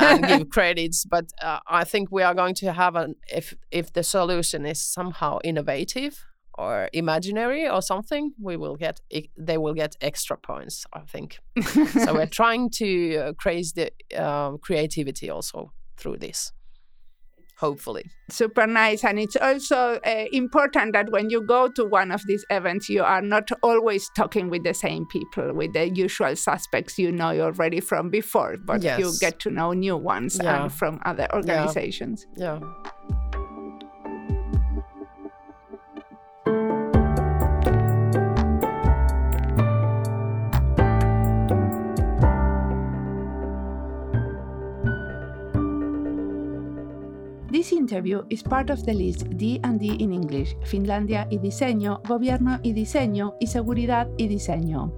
and 0.00 0.26
give 0.26 0.50
credits. 0.50 1.04
But 1.04 1.26
uh, 1.42 1.60
I 1.66 1.84
think 1.84 2.10
we 2.10 2.22
are 2.22 2.34
going 2.34 2.54
to 2.56 2.72
have 2.72 2.96
an 2.96 3.16
if 3.32 3.54
if 3.70 3.92
the 3.92 4.02
solution 4.02 4.66
is 4.66 4.80
somehow 4.80 5.38
innovative 5.44 6.24
or 6.54 6.88
imaginary 6.92 7.68
or 7.68 7.82
something, 7.82 8.32
we 8.40 8.56
will 8.56 8.76
get 8.76 9.00
they 9.36 9.58
will 9.58 9.74
get 9.74 9.96
extra 10.00 10.36
points. 10.36 10.86
I 10.92 11.00
think. 11.00 11.38
so 12.04 12.14
we're 12.14 12.26
trying 12.42 12.70
to 12.70 13.16
uh, 13.16 13.32
create 13.34 13.72
the 13.74 13.90
uh, 14.16 14.56
creativity 14.58 15.30
also 15.30 15.72
through 15.96 16.18
this 16.18 16.52
hopefully. 17.56 18.10
Super 18.30 18.66
nice. 18.66 19.04
And 19.04 19.18
it's 19.18 19.36
also 19.36 19.98
uh, 20.04 20.24
important 20.32 20.92
that 20.92 21.10
when 21.10 21.30
you 21.30 21.42
go 21.46 21.68
to 21.68 21.84
one 21.84 22.10
of 22.10 22.22
these 22.26 22.44
events, 22.50 22.88
you 22.88 23.02
are 23.02 23.22
not 23.22 23.50
always 23.62 24.10
talking 24.16 24.50
with 24.50 24.64
the 24.64 24.74
same 24.74 25.06
people, 25.06 25.52
with 25.54 25.72
the 25.72 25.88
usual 25.88 26.36
suspects 26.36 26.98
you 26.98 27.12
know 27.12 27.40
already 27.40 27.80
from 27.80 28.10
before, 28.10 28.56
but 28.64 28.82
yes. 28.82 28.98
you 28.98 29.12
get 29.20 29.38
to 29.40 29.50
know 29.50 29.72
new 29.72 29.96
ones 29.96 30.38
yeah. 30.42 30.64
and 30.64 30.72
from 30.72 31.00
other 31.04 31.28
organizations. 31.34 32.26
yeah. 32.36 32.60
yeah. 32.60 33.25
Interview 47.86 48.22
is 48.30 48.42
part 48.42 48.68
of 48.70 48.84
the 48.84 48.92
list 48.92 49.30
D&D 49.36 49.84
in 50.00 50.12
English, 50.12 50.56
Finlandia 50.64 51.28
y 51.30 51.38
Diseño, 51.38 52.02
Gobierno 52.02 52.58
y 52.64 52.72
Diseño 52.72 53.34
y 53.40 53.46
Seguridad 53.46 54.08
y 54.18 54.26
Diseño. 54.26 54.90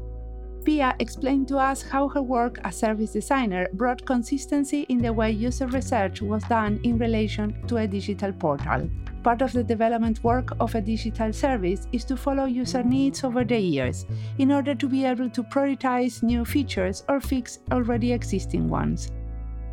Pia 0.64 0.94
explained 0.98 1.46
to 1.48 1.59
us 1.59 1.83
how 1.83 2.09
her 2.09 2.22
work 2.22 2.59
as 2.64 2.77
service 2.77 3.12
designer 3.12 3.68
brought 3.74 4.05
consistency 4.07 4.87
in 4.88 5.03
the 5.03 5.12
way 5.12 5.31
user 5.31 5.66
research 5.66 6.22
was 6.22 6.42
done 6.44 6.81
in 6.83 6.98
relation 6.98 7.55
to 7.66 7.77
a 7.77 7.87
digital 7.87 8.33
portal. 8.33 8.88
Part 9.22 9.42
of 9.42 9.53
the 9.53 9.64
development 9.64 10.24
work 10.24 10.53
of 10.59 10.74
a 10.74 10.81
digital 10.81 11.33
service 11.33 11.87
is 11.92 12.05
to 12.07 12.16
follow 12.16 12.46
user 12.46 12.83
needs 12.83 13.22
over 13.22 13.44
the 13.44 13.59
years 13.59 14.07
in 14.38 14.51
order 14.51 14.74
to 14.74 14.88
be 14.88 15.05
able 15.05 15.29
to 15.31 15.42
prioritize 15.42 16.22
new 16.22 16.44
features 16.44 17.05
or 17.09 17.20
fix 17.20 17.59
already 17.70 18.12
existing 18.12 18.68
ones. 18.68 19.11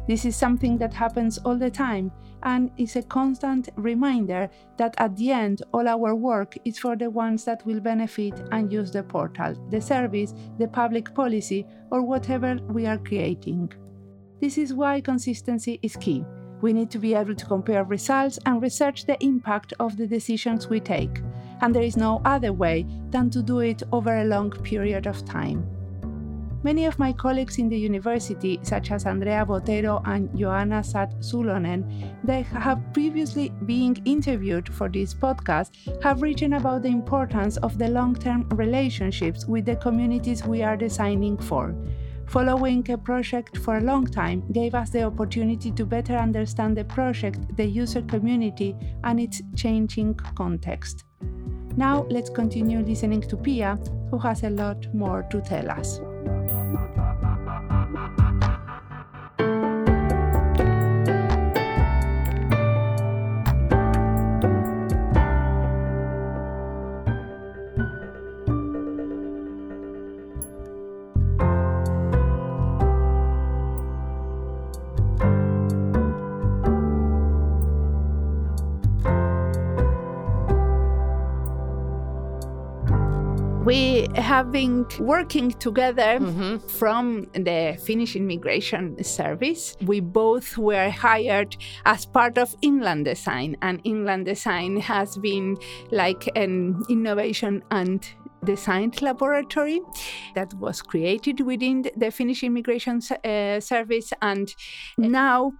This 0.07 0.23
is 0.25 0.35
something 0.35 0.77
that 0.77 0.93
happens 0.93 1.39
all 1.39 1.57
the 1.57 1.71
time 1.71 2.11
and 2.43 2.69
is 2.77 2.95
a 2.95 3.01
constant 3.01 3.69
reminder 3.75 4.49
that 4.77 4.93
at 4.99 5.15
the 5.15 5.31
end, 5.31 5.63
all 5.73 5.87
our 5.87 6.13
work 6.13 6.55
is 6.63 6.77
for 6.77 6.95
the 6.95 7.09
ones 7.09 7.43
that 7.45 7.65
will 7.65 7.79
benefit 7.79 8.39
and 8.51 8.71
use 8.71 8.91
the 8.91 9.01
portal, 9.01 9.55
the 9.71 9.81
service, 9.81 10.33
the 10.59 10.67
public 10.67 11.13
policy, 11.15 11.65
or 11.91 12.03
whatever 12.03 12.55
we 12.69 12.85
are 12.85 12.99
creating. 12.99 13.71
This 14.39 14.59
is 14.59 14.73
why 14.73 15.01
consistency 15.01 15.79
is 15.81 15.95
key. 15.95 16.23
We 16.61 16.71
need 16.71 16.91
to 16.91 16.99
be 16.99 17.15
able 17.15 17.35
to 17.35 17.45
compare 17.45 17.83
results 17.83 18.37
and 18.45 18.61
research 18.61 19.05
the 19.05 19.21
impact 19.23 19.73
of 19.79 19.97
the 19.97 20.07
decisions 20.07 20.69
we 20.69 20.79
take, 20.79 21.21
and 21.61 21.73
there 21.73 21.83
is 21.83 21.97
no 21.97 22.21
other 22.25 22.53
way 22.53 22.85
than 23.09 23.29
to 23.31 23.41
do 23.41 23.59
it 23.59 23.81
over 23.91 24.17
a 24.17 24.25
long 24.25 24.51
period 24.51 25.07
of 25.07 25.25
time. 25.25 25.74
Many 26.65 26.85
of 26.85 26.97
my 26.97 27.13
colleagues 27.13 27.59
in 27.59 27.69
the 27.69 27.77
university, 27.77 28.59
such 28.63 28.89
as 28.89 29.05
Andrea 29.05 29.45
Botero 29.45 30.01
and 30.05 30.35
Joanna 30.35 30.83
Saad-Sulonen, 30.83 31.83
they 32.23 32.41
have 32.41 32.81
previously 32.91 33.49
been 33.67 33.95
interviewed 34.03 34.73
for 34.73 34.89
this 34.89 35.13
podcast, 35.13 35.69
have 36.01 36.23
written 36.23 36.53
about 36.53 36.81
the 36.81 36.87
importance 36.87 37.57
of 37.57 37.77
the 37.77 37.87
long 37.87 38.15
term 38.15 38.49
relationships 38.49 39.45
with 39.45 39.65
the 39.65 39.75
communities 39.75 40.43
we 40.43 40.63
are 40.63 40.75
designing 40.75 41.37
for. 41.37 41.75
Following 42.25 42.83
a 42.89 42.97
project 42.97 43.59
for 43.59 43.77
a 43.77 43.81
long 43.81 44.07
time 44.07 44.43
gave 44.51 44.73
us 44.73 44.89
the 44.89 45.03
opportunity 45.03 45.71
to 45.71 45.85
better 45.85 46.17
understand 46.17 46.75
the 46.75 46.85
project, 46.85 47.55
the 47.57 47.65
user 47.65 48.01
community, 48.01 48.75
and 49.03 49.19
its 49.19 49.39
changing 49.55 50.15
context. 50.33 51.03
Now, 51.77 52.07
let's 52.09 52.31
continue 52.31 52.79
listening 52.79 53.21
to 53.21 53.37
Pia, 53.37 53.77
who 54.09 54.17
has 54.17 54.41
a 54.41 54.49
lot 54.49 54.91
more 54.95 55.27
to 55.29 55.41
tell 55.41 55.69
us. 55.69 56.01
Been 84.43 84.85
working 84.99 85.51
together 85.51 86.19
mm-hmm. 86.19 86.57
from 86.67 87.25
the 87.33 87.77
Finnish 87.83 88.15
Immigration 88.15 89.03
Service. 89.03 89.75
We 89.81 89.99
both 89.99 90.57
were 90.57 90.89
hired 90.89 91.55
as 91.85 92.05
part 92.05 92.37
of 92.37 92.55
Inland 92.61 93.05
Design, 93.05 93.55
and 93.61 93.79
Inland 93.83 94.25
Design 94.25 94.77
has 94.81 95.17
been 95.17 95.57
like 95.91 96.29
an 96.35 96.83
innovation 96.89 97.63
and 97.71 98.05
design 98.43 98.91
laboratory 99.01 99.81
that 100.35 100.53
was 100.55 100.81
created 100.81 101.39
within 101.41 101.85
the 101.97 102.11
Finnish 102.11 102.43
Immigration 102.43 103.01
uh, 103.23 103.59
Service, 103.59 104.13
and 104.21 104.53
now 104.97 105.53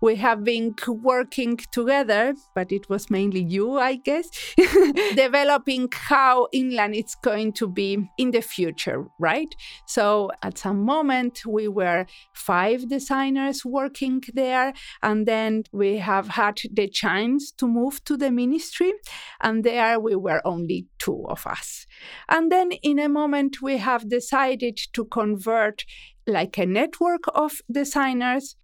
we 0.00 0.16
have 0.16 0.44
been 0.44 0.74
working 0.86 1.58
together, 1.72 2.34
but 2.54 2.72
it 2.72 2.88
was 2.88 3.10
mainly 3.10 3.42
you, 3.42 3.78
I 3.78 3.96
guess, 3.96 4.28
developing 5.14 5.88
how 5.92 6.48
inland 6.52 6.94
it's 6.94 7.14
going 7.14 7.52
to 7.54 7.68
be 7.68 8.08
in 8.18 8.30
the 8.30 8.40
future, 8.40 9.06
right? 9.18 9.54
So 9.86 10.30
at 10.42 10.58
some 10.58 10.84
moment, 10.84 11.44
we 11.46 11.68
were 11.68 12.06
five 12.32 12.88
designers 12.88 13.64
working 13.64 14.22
there, 14.34 14.72
and 15.02 15.26
then 15.26 15.64
we 15.72 15.98
have 15.98 16.28
had 16.28 16.60
the 16.72 16.88
chance 16.88 17.50
to 17.52 17.66
move 17.66 18.04
to 18.04 18.16
the 18.16 18.30
ministry, 18.30 18.92
and 19.40 19.64
there 19.64 19.98
we 19.98 20.14
were 20.16 20.42
only 20.44 20.86
two 20.98 21.24
of 21.28 21.46
us. 21.46 21.86
And 22.28 22.50
then 22.50 22.72
in 22.82 22.98
a 22.98 23.08
moment, 23.08 23.62
we 23.62 23.78
have 23.78 24.08
decided 24.08 24.78
to 24.92 25.04
convert 25.04 25.84
like 26.26 26.58
a 26.58 26.66
network 26.66 27.22
of 27.34 27.60
designers 27.70 28.56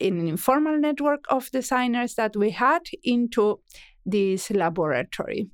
an 0.00 0.28
informal 0.28 0.78
network 0.78 1.24
of 1.28 1.50
designers 1.50 2.14
that 2.14 2.36
we 2.36 2.50
had 2.50 2.82
into 3.02 3.60
this 4.06 4.50
laboratory. 4.50 5.48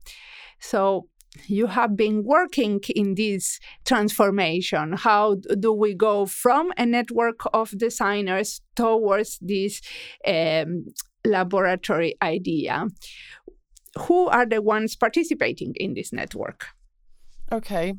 So 0.60 1.08
you 1.46 1.66
have 1.66 1.96
been 1.96 2.24
working 2.24 2.80
in 2.94 3.14
this 3.14 3.60
transformation. 3.84 4.94
How 4.94 5.36
do 5.60 5.72
we 5.72 5.94
go 5.94 6.26
from 6.26 6.72
a 6.76 6.86
network 6.86 7.40
of 7.52 7.76
designers 7.76 8.60
towards 8.74 9.38
this 9.40 9.80
um, 10.26 10.86
laboratory 11.24 12.14
idea? 12.22 12.86
Who 13.98 14.28
are 14.28 14.46
the 14.46 14.62
ones 14.62 14.96
participating 14.96 15.74
in 15.76 15.94
this 15.94 16.12
network? 16.12 16.66
Okay. 17.50 17.94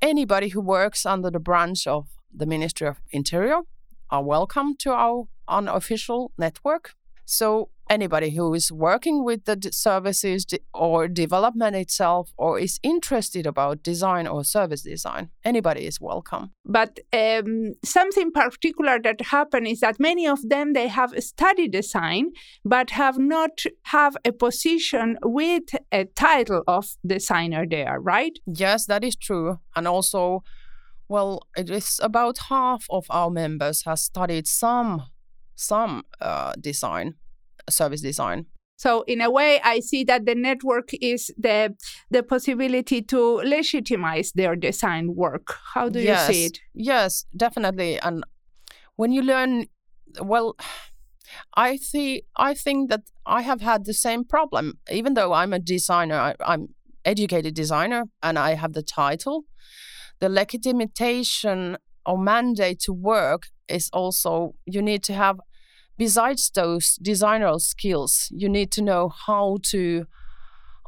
Anybody 0.00 0.48
who 0.48 0.60
works 0.60 1.04
under 1.06 1.30
the 1.30 1.40
branch 1.40 1.86
of 1.86 2.06
the 2.34 2.46
Ministry 2.46 2.86
of 2.86 3.00
Interior 3.10 3.62
are 4.10 4.22
welcome 4.22 4.76
to 4.78 4.92
our 4.92 5.28
unofficial 5.48 6.32
network. 6.38 6.94
So 7.24 7.70
anybody 7.90 8.30
who 8.30 8.54
is 8.54 8.70
working 8.72 9.24
with 9.24 9.44
the 9.44 9.70
services 9.72 10.46
or 10.74 11.08
development 11.08 11.76
itself 11.76 12.32
or 12.36 12.58
is 12.58 12.78
interested 12.82 13.46
about 13.46 13.82
design 13.82 14.26
or 14.26 14.44
service 14.44 14.82
design 14.82 15.30
anybody 15.44 15.86
is 15.86 16.00
welcome. 16.00 16.50
But 16.64 17.00
um, 17.12 17.74
something 17.84 18.30
particular 18.32 18.98
that 19.02 19.20
happened 19.20 19.66
is 19.66 19.80
that 19.80 19.98
many 19.98 20.26
of 20.26 20.46
them 20.48 20.72
they 20.72 20.88
have 20.88 21.12
studied 21.22 21.72
design 21.72 22.30
but 22.64 22.90
have 22.90 23.18
not 23.18 23.62
have 23.84 24.16
a 24.24 24.32
position 24.32 25.18
with 25.22 25.64
a 25.92 26.04
title 26.04 26.62
of 26.66 26.96
designer 27.06 27.66
there 27.68 27.98
right? 28.00 28.38
Yes 28.46 28.86
that 28.86 29.04
is 29.04 29.16
true. 29.16 29.58
And 29.76 29.86
also 29.86 30.42
well 31.08 31.46
it 31.56 31.70
is 31.70 32.00
about 32.02 32.38
half 32.48 32.86
of 32.90 33.06
our 33.10 33.30
members 33.30 33.84
has 33.84 34.02
studied 34.02 34.46
some 34.46 35.02
some 35.56 36.04
uh, 36.20 36.52
design 36.60 37.14
service 37.68 38.00
design. 38.00 38.46
So 38.76 39.02
in 39.08 39.20
a 39.20 39.28
way, 39.28 39.60
I 39.64 39.80
see 39.80 40.04
that 40.04 40.24
the 40.24 40.36
network 40.36 40.90
is 41.00 41.32
the 41.36 41.74
the 42.10 42.22
possibility 42.22 43.02
to 43.02 43.40
legitimize 43.44 44.32
their 44.32 44.54
design 44.54 45.16
work. 45.16 45.56
How 45.74 45.88
do 45.88 46.00
yes, 46.00 46.28
you 46.28 46.34
see 46.34 46.44
it? 46.46 46.60
Yes, 46.74 47.26
definitely. 47.36 47.98
And 47.98 48.24
when 48.94 49.10
you 49.12 49.22
learn, 49.22 49.66
well, 50.22 50.56
I 51.54 51.76
see. 51.76 52.22
I 52.36 52.54
think 52.54 52.88
that 52.90 53.02
I 53.26 53.42
have 53.42 53.60
had 53.60 53.84
the 53.84 53.94
same 53.94 54.24
problem. 54.24 54.78
Even 54.90 55.14
though 55.14 55.32
I'm 55.32 55.52
a 55.52 55.58
designer, 55.58 56.14
I, 56.14 56.34
I'm 56.40 56.68
educated 57.04 57.54
designer, 57.54 58.04
and 58.22 58.38
I 58.38 58.54
have 58.54 58.74
the 58.74 58.82
title. 58.82 59.44
The 60.20 60.28
legitimation 60.28 61.76
or 62.04 62.18
mandate 62.18 62.80
to 62.80 62.92
work 62.92 63.48
is 63.68 63.90
also 63.92 64.54
you 64.66 64.82
need 64.82 65.02
to 65.04 65.14
have 65.14 65.38
besides 65.96 66.50
those 66.54 66.96
designer 67.02 67.58
skills, 67.58 68.28
you 68.30 68.48
need 68.48 68.70
to 68.72 68.82
know 68.82 69.08
how 69.08 69.58
to 69.64 70.06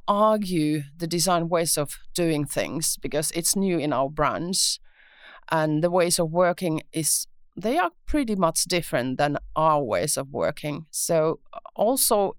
argue 0.09 0.83
the 0.97 1.07
design 1.07 1.49
ways 1.49 1.77
of 1.77 1.99
doing 2.15 2.45
things 2.45 2.97
because 2.97 3.31
it's 3.33 3.55
new 3.55 3.79
in 3.79 3.93
our 3.93 4.09
branch 4.09 4.81
and 5.51 5.85
the 5.85 5.91
ways 5.91 6.19
of 6.19 6.31
working 6.31 6.83
is 6.93 7.27
they 7.57 7.77
are 7.79 7.91
pretty 8.07 8.35
much 8.37 8.65
different 8.65 9.19
than 9.19 9.37
our 9.55 9.83
ways 9.83 10.17
of 10.17 10.31
working. 10.31 10.87
So 10.91 11.41
also 11.77 12.37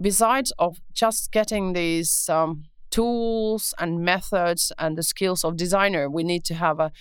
besides 0.00 0.52
of 0.58 0.78
just 0.92 1.30
getting 1.30 1.72
these 1.72 2.28
um, 2.28 2.64
tools 2.94 3.74
and 3.82 4.04
methods 4.12 4.62
and 4.78 4.96
the 4.96 5.02
skills 5.02 5.40
of 5.44 5.56
designer 5.56 6.04
we 6.08 6.22
need 6.22 6.44
to 6.44 6.54
have 6.54 6.78
a 6.78 6.92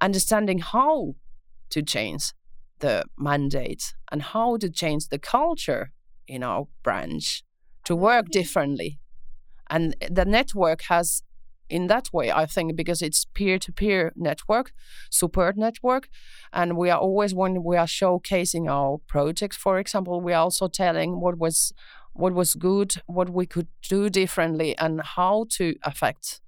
understanding 0.00 0.58
how 0.58 1.14
to 1.74 1.82
change 1.82 2.24
the 2.78 3.04
mandate 3.18 3.94
and 4.10 4.20
how 4.22 4.56
to 4.56 4.68
change 4.70 5.08
the 5.08 5.18
culture 5.18 5.84
in 6.26 6.42
our 6.42 6.66
branch 6.82 7.42
to 7.84 7.94
work 7.94 8.26
differently. 8.30 8.98
And 9.70 9.96
the 10.10 10.24
network 10.24 10.82
has, 10.82 11.22
in 11.68 11.86
that 11.88 12.06
way, 12.12 12.30
I 12.30 12.46
think, 12.46 12.76
because 12.76 13.00
it's 13.02 13.24
peer 13.34 13.58
to 13.58 13.72
peer 13.72 14.12
network, 14.16 14.72
support 15.10 15.56
network. 15.56 16.08
And 16.52 16.76
we 16.76 16.90
are 16.90 16.98
always, 16.98 17.34
when 17.34 17.64
we 17.64 17.76
are 17.76 17.86
showcasing 17.86 18.68
our 18.68 18.98
projects, 19.06 19.56
for 19.56 19.78
example, 19.78 20.20
we 20.20 20.32
are 20.32 20.42
also 20.42 20.68
telling 20.68 21.20
what 21.20 21.38
was 21.38 21.72
what 22.14 22.32
was 22.32 22.54
good, 22.54 22.94
what 23.06 23.30
we 23.30 23.46
could 23.46 23.68
do 23.88 24.08
differently, 24.08 24.76
and 24.78 25.02
how 25.02 25.46
to 25.50 25.74
affect 25.82 26.40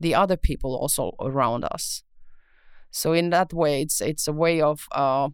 the 0.00 0.14
other 0.14 0.36
people 0.36 0.74
also 0.74 1.12
around 1.20 1.64
us. 1.64 2.02
So 2.90 3.12
in 3.12 3.30
that 3.30 3.52
way, 3.52 3.82
it's 3.82 4.00
it's 4.00 4.26
a 4.26 4.32
way 4.32 4.60
of 4.60 4.88
uh, 4.92 5.28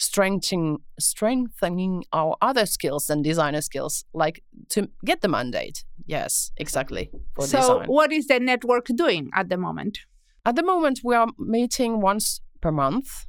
strengthening 0.00 0.78
strengthening 0.98 2.04
our 2.10 2.34
other 2.40 2.64
skills 2.64 3.06
than 3.06 3.20
designer 3.20 3.60
skills 3.60 4.04
like 4.14 4.42
to 4.70 4.88
get 5.04 5.20
the 5.20 5.28
mandate 5.28 5.84
yes 6.06 6.52
exactly 6.56 7.10
so 7.38 7.58
design. 7.58 7.86
what 7.86 8.10
is 8.10 8.26
the 8.26 8.40
network 8.40 8.86
doing 8.94 9.30
at 9.34 9.50
the 9.50 9.58
moment 9.58 9.98
at 10.46 10.56
the 10.56 10.62
moment 10.62 11.00
we 11.04 11.14
are 11.14 11.28
meeting 11.38 12.00
once 12.00 12.40
per 12.62 12.72
month 12.72 13.26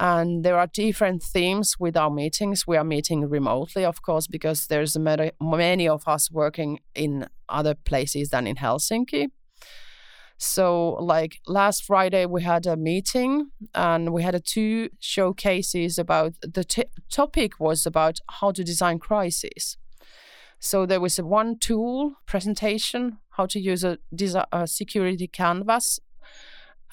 and 0.00 0.44
there 0.44 0.58
are 0.58 0.66
different 0.66 1.22
themes 1.22 1.76
with 1.78 1.96
our 1.96 2.10
meetings 2.10 2.66
we 2.66 2.76
are 2.76 2.84
meeting 2.84 3.28
remotely 3.28 3.84
of 3.84 4.02
course 4.02 4.26
because 4.26 4.66
there's 4.66 4.98
many, 4.98 5.30
many 5.40 5.88
of 5.88 6.06
us 6.06 6.30
working 6.30 6.80
in 6.94 7.26
other 7.48 7.74
places 7.74 8.30
than 8.30 8.46
in 8.46 8.56
helsinki 8.56 9.28
so, 10.36 10.94
like 11.00 11.40
last 11.46 11.84
Friday, 11.84 12.26
we 12.26 12.42
had 12.42 12.66
a 12.66 12.76
meeting 12.76 13.50
and 13.74 14.12
we 14.12 14.22
had 14.22 14.34
a 14.34 14.40
two 14.40 14.90
showcases 14.98 15.98
about 15.98 16.34
the 16.42 16.64
t- 16.64 16.84
topic 17.10 17.60
was 17.60 17.86
about 17.86 18.18
how 18.28 18.50
to 18.52 18.64
design 18.64 18.98
crises. 18.98 19.78
So 20.58 20.86
there 20.86 21.00
was 21.00 21.18
a 21.18 21.24
one 21.24 21.58
tool 21.58 22.14
presentation, 22.26 23.18
how 23.30 23.46
to 23.46 23.60
use 23.60 23.84
a, 23.84 23.98
a 24.52 24.66
security 24.66 25.28
canvas, 25.28 26.00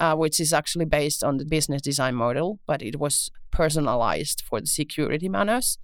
uh, 0.02 0.16
which 0.16 0.40
is 0.40 0.52
actually 0.52 0.84
based 0.84 1.22
on 1.22 1.36
the 1.36 1.44
business 1.44 1.80
design 1.80 2.16
model, 2.16 2.58
but 2.66 2.82
it 2.82 2.98
was 2.98 3.30
personalized 3.52 4.42
for 4.44 4.60
the 4.60 4.66
security 4.66 5.28
manners. 5.28 5.78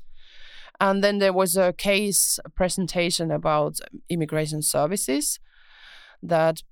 And 0.81 1.05
then 1.05 1.19
there 1.19 1.33
was 1.33 1.57
a 1.57 1.73
case 1.73 2.41
presentation 2.57 3.31
about 3.31 3.79
immigration 4.09 4.61
services 4.63 5.39
that 6.21 6.65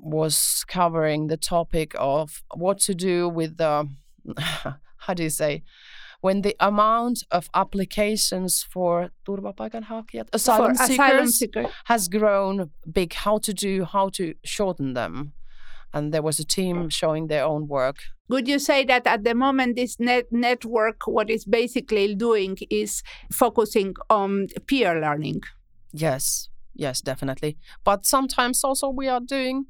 was 0.00 0.64
covering 0.66 1.26
the 1.26 1.36
topic 1.36 1.94
of 1.98 2.42
what 2.54 2.78
to 2.80 2.94
do 2.94 3.28
with 3.28 3.58
the 3.58 3.86
how 5.04 5.14
do 5.14 5.24
you 5.24 5.30
say 5.30 5.62
when 6.20 6.42
the 6.42 6.56
amount 6.58 7.22
of 7.30 7.48
applications 7.54 8.62
for 8.62 9.10
asylum, 10.32 10.74
for 10.74 10.86
seekers, 10.86 11.38
seeker. 11.38 11.66
has 11.84 12.08
grown 12.08 12.70
big 12.90 13.12
how 13.12 13.38
to 13.38 13.52
do 13.52 13.84
how 13.84 14.08
to 14.08 14.34
shorten 14.44 14.94
them 14.94 15.32
and 15.92 16.12
there 16.12 16.22
was 16.22 16.38
a 16.38 16.44
team 16.44 16.88
showing 16.88 17.26
their 17.28 17.44
own 17.44 17.66
work 17.68 17.96
would 18.28 18.46
you 18.46 18.58
say 18.58 18.84
that 18.84 19.06
at 19.06 19.24
the 19.24 19.34
moment 19.34 19.76
this 19.76 19.98
net 19.98 20.26
network 20.30 21.06
what 21.06 21.30
it's 21.30 21.44
basically 21.44 22.14
doing 22.14 22.56
is 22.70 23.02
focusing 23.32 23.94
on 24.10 24.46
peer 24.66 25.00
learning 25.00 25.40
yes 25.92 26.48
yes 26.74 27.00
definitely 27.00 27.56
but 27.84 28.04
sometimes 28.04 28.62
also 28.64 28.88
we 28.88 29.08
are 29.08 29.20
doing 29.20 29.66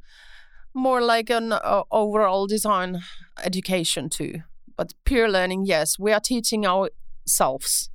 more 0.74 1.02
like 1.02 1.30
an 1.30 1.52
uh, 1.52 1.82
overall 1.90 2.46
design 2.46 3.02
education 3.44 4.08
too. 4.08 4.42
But 4.76 4.94
peer 5.04 5.28
learning, 5.28 5.66
yes, 5.66 5.98
we 5.98 6.12
are 6.12 6.20
teaching 6.20 6.66
ourselves. 6.66 7.90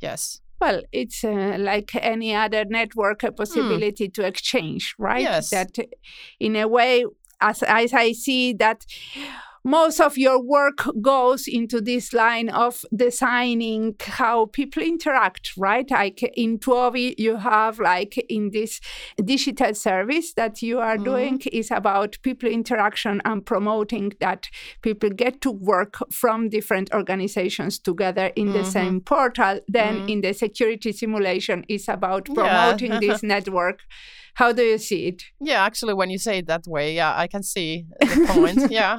Yes. 0.00 0.40
Well, 0.60 0.82
it's 0.90 1.22
uh, 1.22 1.56
like 1.58 1.94
any 1.94 2.34
other 2.34 2.64
network, 2.64 3.22
a 3.22 3.30
possibility 3.30 4.08
mm. 4.08 4.14
to 4.14 4.26
exchange, 4.26 4.94
right? 4.98 5.22
Yes. 5.22 5.50
That, 5.50 5.76
in 6.40 6.56
a 6.56 6.66
way, 6.66 7.04
as, 7.40 7.62
as 7.62 7.92
I 7.92 8.12
see 8.12 8.52
that 8.54 8.84
most 9.66 10.00
of 10.00 10.16
your 10.16 10.40
work 10.40 10.86
goes 11.00 11.48
into 11.48 11.80
this 11.80 12.12
line 12.12 12.48
of 12.48 12.84
designing 12.94 13.96
how 14.00 14.46
people 14.46 14.80
interact, 14.80 15.56
right? 15.56 15.90
Like 15.90 16.22
in 16.36 16.60
Tuovi, 16.60 17.16
you 17.18 17.34
have 17.34 17.80
like 17.80 18.16
in 18.28 18.50
this 18.52 18.80
digital 19.24 19.74
service 19.74 20.34
that 20.34 20.62
you 20.62 20.78
are 20.78 20.94
mm-hmm. 20.94 21.04
doing 21.04 21.42
is 21.50 21.72
about 21.72 22.16
people 22.22 22.48
interaction 22.48 23.20
and 23.24 23.44
promoting 23.44 24.12
that 24.20 24.48
people 24.82 25.10
get 25.10 25.40
to 25.40 25.50
work 25.50 25.96
from 26.12 26.48
different 26.48 26.94
organizations 26.94 27.80
together 27.80 28.30
in 28.36 28.50
mm-hmm. 28.50 28.58
the 28.58 28.64
same 28.64 29.00
portal. 29.00 29.58
Then 29.66 29.96
mm-hmm. 29.96 30.08
in 30.10 30.20
the 30.20 30.32
security 30.32 30.92
simulation 30.92 31.64
is 31.68 31.88
about 31.88 32.26
promoting 32.26 32.92
yeah. 32.92 33.00
this 33.00 33.22
network. 33.24 33.80
How 34.36 34.52
do 34.52 34.62
you 34.62 34.76
see 34.76 35.06
it? 35.06 35.22
Yeah, 35.40 35.64
actually, 35.64 35.94
when 35.94 36.10
you 36.10 36.18
say 36.18 36.38
it 36.38 36.46
that 36.46 36.64
way, 36.66 36.94
yeah, 36.94 37.14
I 37.16 37.26
can 37.26 37.42
see 37.42 37.86
the 38.00 38.26
point. 38.28 38.70
yeah. 38.70 38.98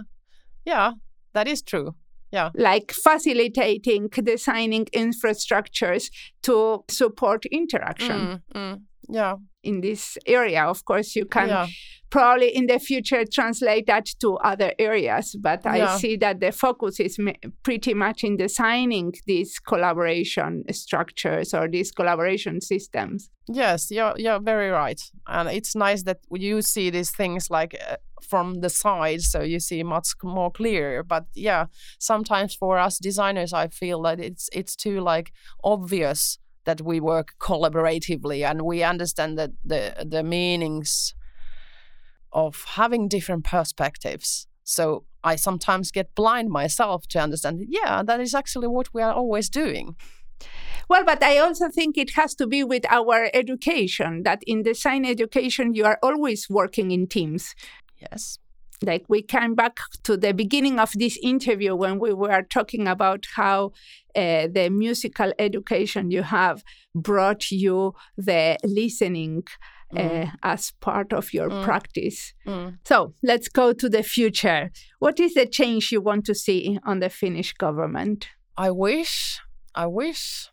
Yeah, 0.65 0.93
that 1.34 1.47
is 1.47 1.62
true. 1.62 1.95
Yeah. 2.32 2.50
Like 2.56 2.91
facilitating 2.91 4.10
designing 4.10 4.86
infrastructures 4.86 6.10
to 6.41 6.84
support 6.89 7.45
interaction. 7.45 8.41
Mm, 8.56 8.56
mm. 8.56 8.82
Yeah. 9.10 9.36
in 9.63 9.82
this 9.82 10.17
area. 10.26 10.63
Of 10.63 10.86
course 10.86 11.15
you 11.15 11.26
can 11.26 11.50
yeah. 11.50 11.67
probably 12.10 12.56
in 12.56 12.67
the 12.67 12.80
future 12.80 13.24
translate 13.32 13.86
that 13.88 14.06
to 14.22 14.38
other 14.38 14.72
areas 14.80 15.36
but 15.41 15.65
i 15.65 15.78
Yeah. 15.78 15.98
see 15.98 16.15
that 16.17 16.39
the 16.39 16.52
focus 16.52 17.00
is 17.00 17.17
pretty 17.63 17.93
much 17.93 18.24
in 18.24 18.38
designing 18.38 19.12
these 19.26 19.60
collaboration 19.60 20.63
structures 20.72 21.54
or 21.54 21.67
these 21.67 21.91
collaboration 21.91 22.62
systems. 22.62 23.30
Yes, 23.50 23.91
you're 23.91 24.13
you're 24.17 24.41
very 24.41 24.70
right, 24.70 25.02
and 25.28 25.48
it's 25.50 25.74
nice 25.76 26.04
that 26.04 26.17
you 26.32 26.62
see 26.62 26.89
these 26.89 27.12
things 27.12 27.50
like 27.50 27.76
uh, 27.89 27.96
from 28.30 28.56
the 28.62 28.70
side, 28.70 29.22
so 29.22 29.41
you 29.41 29.60
see 29.60 29.84
much 29.84 30.10
more 30.24 30.52
clear. 30.52 31.02
But 31.04 31.26
yeah, 31.34 31.65
sometimes 32.00 32.56
for 32.56 32.78
us 32.78 33.00
designers, 33.00 33.54
I 33.54 33.67
feel 33.70 34.02
that 34.04 34.20
it's 34.20 34.50
it's 34.52 34.76
too 34.76 35.00
like 35.00 35.32
obvious 35.63 36.39
that 36.67 36.82
we 36.82 36.99
work 36.99 37.30
collaboratively 37.39 38.45
and 38.47 38.62
we 38.62 38.84
understand 38.84 39.39
that 39.39 39.51
the 39.63 39.82
the 40.06 40.21
meanings 40.21 41.15
of 42.32 42.65
having 42.75 43.08
different 43.08 43.45
perspectives. 43.45 44.47
So 44.63 45.06
I 45.23 45.38
sometimes 45.38 45.91
get 45.91 46.13
blind 46.13 46.49
myself 46.49 47.08
to 47.08 47.19
understand. 47.19 47.62
Yeah, 47.69 48.03
that 48.03 48.19
is 48.19 48.36
actually 48.36 48.67
what 48.67 48.93
we 48.93 49.01
are 49.01 49.13
always 49.13 49.49
doing. 49.49 49.95
Well, 50.89 51.06
but 51.06 51.23
I 51.23 51.38
also 51.38 51.69
think 51.69 51.97
it 51.97 52.12
has 52.15 52.36
to 52.36 52.45
be 52.47 52.63
with 52.63 52.86
our 52.89 53.30
education 53.34 54.23
that 54.23 54.41
in 54.45 54.63
design 54.63 55.06
education, 55.06 55.73
you 55.73 55.86
are 55.86 55.99
always 56.03 56.49
working 56.49 56.91
in 56.91 57.08
teams. 57.08 57.56
Yes. 57.97 58.39
Like 58.83 59.05
we 59.09 59.21
came 59.21 59.55
back 59.55 59.77
to 60.03 60.17
the 60.17 60.33
beginning 60.33 60.79
of 60.79 60.91
this 60.93 61.17
interview 61.23 61.75
when 61.75 61.99
we 61.99 62.13
were 62.13 62.43
talking 62.43 62.87
about 62.87 63.25
how 63.35 63.71
uh, 64.15 64.47
the 64.51 64.69
musical 64.71 65.33
education 65.39 66.11
you 66.11 66.23
have 66.23 66.63
brought 66.93 67.49
you 67.51 67.93
the 68.17 68.57
listening 68.63 69.43
uh, 69.95 70.27
as 70.43 70.71
part 70.81 71.13
of 71.13 71.33
your 71.33 71.49
Mm. 71.49 71.63
practice. 71.63 72.33
Mm. 72.45 72.77
So 72.85 73.13
let's 73.23 73.47
go 73.47 73.73
to 73.73 73.89
the 73.89 74.03
future. 74.03 74.69
What 74.99 75.19
is 75.19 75.33
the 75.33 75.45
change 75.47 75.91
you 75.91 76.01
want 76.01 76.25
to 76.25 76.35
see 76.35 76.77
on 76.83 76.99
the 76.99 77.09
Finnish 77.09 77.53
government? 77.53 78.27
I 78.57 78.69
wish, 78.71 79.39
I 79.75 79.85
wish. 79.87 80.49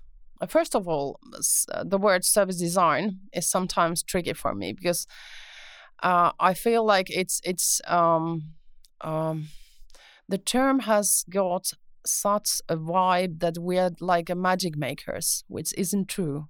First 0.48 0.74
of 0.76 0.86
all, 0.86 1.18
the 1.84 1.98
word 1.98 2.24
service 2.24 2.58
design 2.58 3.18
is 3.32 3.46
sometimes 3.50 4.02
tricky 4.02 4.34
for 4.34 4.54
me 4.54 4.72
because 4.72 5.06
uh, 6.02 6.32
I 6.38 6.54
feel 6.54 6.84
like 6.84 7.10
it's 7.10 7.40
it's 7.44 7.80
um, 7.86 8.54
um, 9.00 9.48
the 10.28 10.38
term 10.38 10.80
has 10.80 11.24
got 11.30 11.72
such 12.06 12.60
a 12.68 12.76
vibe 12.76 13.40
that 13.40 13.58
we 13.58 13.78
are 13.78 13.90
like 14.00 14.28
a 14.28 14.34
magic 14.34 14.76
makers, 14.76 15.44
which 15.48 15.72
isn't 15.76 16.08
true. 16.08 16.48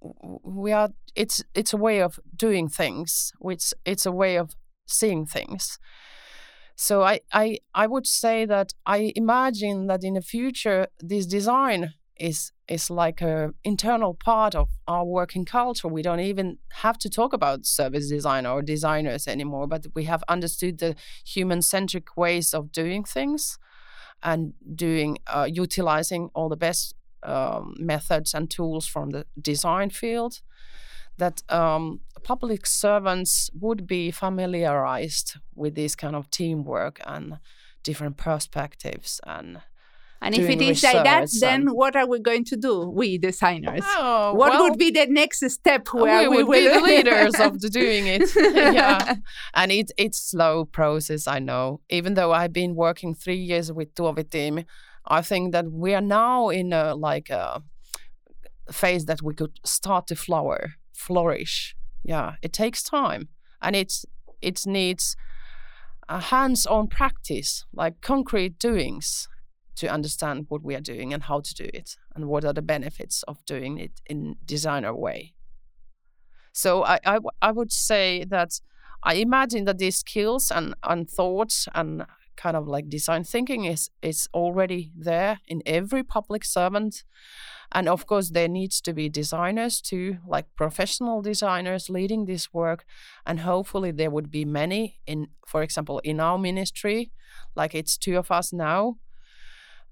We 0.00 0.72
are. 0.72 0.90
It's 1.14 1.44
it's 1.54 1.72
a 1.72 1.76
way 1.76 2.00
of 2.00 2.18
doing 2.34 2.68
things, 2.68 3.32
which 3.38 3.72
it's 3.84 4.06
a 4.06 4.12
way 4.12 4.36
of 4.36 4.50
seeing 4.86 5.26
things. 5.26 5.78
So 6.76 7.02
I, 7.02 7.20
I 7.32 7.58
I 7.74 7.86
would 7.86 8.06
say 8.06 8.46
that 8.46 8.72
I 8.86 9.12
imagine 9.14 9.86
that 9.86 10.02
in 10.02 10.14
the 10.14 10.22
future 10.22 10.88
this 10.98 11.26
design 11.26 11.94
is 12.22 12.52
is 12.68 12.88
like 12.88 13.20
a 13.20 13.52
internal 13.64 14.14
part 14.14 14.54
of 14.54 14.68
our 14.86 15.04
working 15.04 15.44
culture. 15.44 15.88
We 15.88 16.02
don't 16.02 16.20
even 16.20 16.58
have 16.84 16.96
to 16.98 17.10
talk 17.10 17.32
about 17.32 17.66
service 17.66 18.08
design 18.08 18.46
or 18.46 18.62
designers 18.62 19.26
anymore, 19.26 19.66
but 19.66 19.86
we 19.94 20.04
have 20.04 20.22
understood 20.28 20.78
the 20.78 20.94
human 21.26 21.62
centric 21.62 22.16
ways 22.16 22.54
of 22.54 22.70
doing 22.70 23.02
things 23.04 23.58
and 24.22 24.54
doing 24.74 25.18
uh, 25.26 25.48
utilizing 25.52 26.30
all 26.34 26.48
the 26.48 26.56
best 26.56 26.94
um, 27.24 27.74
methods 27.78 28.34
and 28.34 28.48
tools 28.48 28.86
from 28.86 29.10
the 29.10 29.26
design 29.40 29.90
field 29.90 30.40
that 31.18 31.42
um, 31.48 32.00
public 32.22 32.66
servants 32.66 33.50
would 33.52 33.86
be 33.86 34.10
familiarized 34.12 35.38
with 35.54 35.74
this 35.74 35.96
kind 35.96 36.16
of 36.16 36.30
teamwork 36.30 37.00
and 37.04 37.38
different 37.82 38.16
perspectives 38.16 39.20
and 39.26 39.60
And 40.22 40.36
if 40.36 40.48
it 40.48 40.62
is 40.62 40.80
doing 40.80 40.94
like 40.94 41.04
that, 41.04 41.28
then 41.40 41.62
and- 41.62 41.70
what 41.72 41.96
are 41.96 42.06
we 42.06 42.20
going 42.20 42.44
to 42.44 42.56
do, 42.56 42.88
we 42.88 43.18
designers? 43.18 43.82
oh, 43.84 44.32
what 44.34 44.52
well, 44.52 44.62
would 44.62 44.78
be 44.78 44.92
the 44.92 45.06
next 45.06 45.48
step 45.50 45.88
where 45.92 46.30
we 46.30 46.36
we, 46.36 46.44
would 46.44 46.46
will 46.46 46.52
be 46.52 46.68
the 46.68 46.80
leaders 46.80 47.34
of 47.40 47.60
the 47.60 47.68
doing 47.68 48.06
it. 48.06 48.22
Yeah. 48.72 49.16
And 49.54 49.72
it, 49.72 49.90
it's 49.98 50.18
slow 50.18 50.64
process 50.64 51.26
i 51.26 51.38
know. 51.38 51.80
Even 51.90 52.14
though 52.14 52.32
i've 52.32 52.52
been 52.52 52.74
working 52.74 53.14
three 53.14 53.42
years 53.50 53.72
with 53.72 53.94
Tuovi 53.94 54.28
team 54.30 54.64
i 55.06 55.20
think 55.20 55.52
that 55.52 55.66
we 55.72 55.94
are 55.94 56.00
now 56.00 56.48
in 56.48 56.72
a 56.72 56.94
like 56.94 57.28
a 57.30 57.62
phase 58.70 59.06
that 59.06 59.20
we 59.22 59.34
could 59.34 59.58
start 59.64 60.06
to 60.06 60.14
flower 60.14 60.74
flourish. 60.92 61.74
Yeah 62.04 62.34
it 62.42 62.52
takes 62.52 62.82
time. 62.82 63.28
And 63.60 63.74
it's 63.74 64.06
it 64.40 64.66
needs 64.66 65.16
a 66.08 66.20
hands-on 66.20 66.88
practice 66.88 67.64
like 67.72 68.00
concrete 68.00 68.58
doings 68.58 69.28
to 69.76 69.86
understand 69.88 70.46
what 70.48 70.62
we 70.62 70.74
are 70.74 70.80
doing 70.80 71.12
and 71.12 71.24
how 71.24 71.40
to 71.40 71.54
do 71.54 71.68
it 71.72 71.96
and 72.14 72.28
what 72.28 72.44
are 72.44 72.52
the 72.52 72.62
benefits 72.62 73.22
of 73.24 73.44
doing 73.46 73.78
it 73.78 74.00
in 74.06 74.36
designer 74.44 74.94
way 74.94 75.34
so 76.52 76.84
I 76.84 77.18
I 77.40 77.50
would 77.50 77.72
say 77.72 78.24
that 78.24 78.60
I 79.02 79.14
imagine 79.14 79.64
that 79.64 79.78
these 79.78 79.96
skills 79.96 80.50
and, 80.50 80.74
and 80.84 81.10
thoughts 81.10 81.66
and 81.74 82.06
kind 82.36 82.56
of 82.56 82.66
like 82.68 82.88
design 82.88 83.24
thinking 83.24 83.64
is 83.64 83.90
is 84.00 84.28
already 84.32 84.92
there 84.96 85.40
in 85.48 85.62
every 85.66 86.02
public 86.02 86.44
servant. 86.44 87.04
And 87.74 87.88
of 87.88 88.06
course 88.06 88.30
there 88.30 88.48
needs 88.48 88.80
to 88.82 88.92
be 88.92 89.08
designers 89.08 89.80
too, 89.80 90.18
like 90.26 90.46
professional 90.56 91.22
designers 91.22 91.88
leading 91.88 92.26
this 92.26 92.52
work. 92.52 92.84
And 93.26 93.40
hopefully 93.40 93.90
there 93.92 94.10
would 94.10 94.30
be 94.30 94.44
many 94.44 95.00
in 95.06 95.28
for 95.46 95.62
example 95.62 96.00
in 96.04 96.20
our 96.20 96.38
ministry, 96.38 97.10
like 97.56 97.74
it's 97.74 97.96
two 97.96 98.18
of 98.18 98.30
us 98.30 98.52
now. 98.52 98.96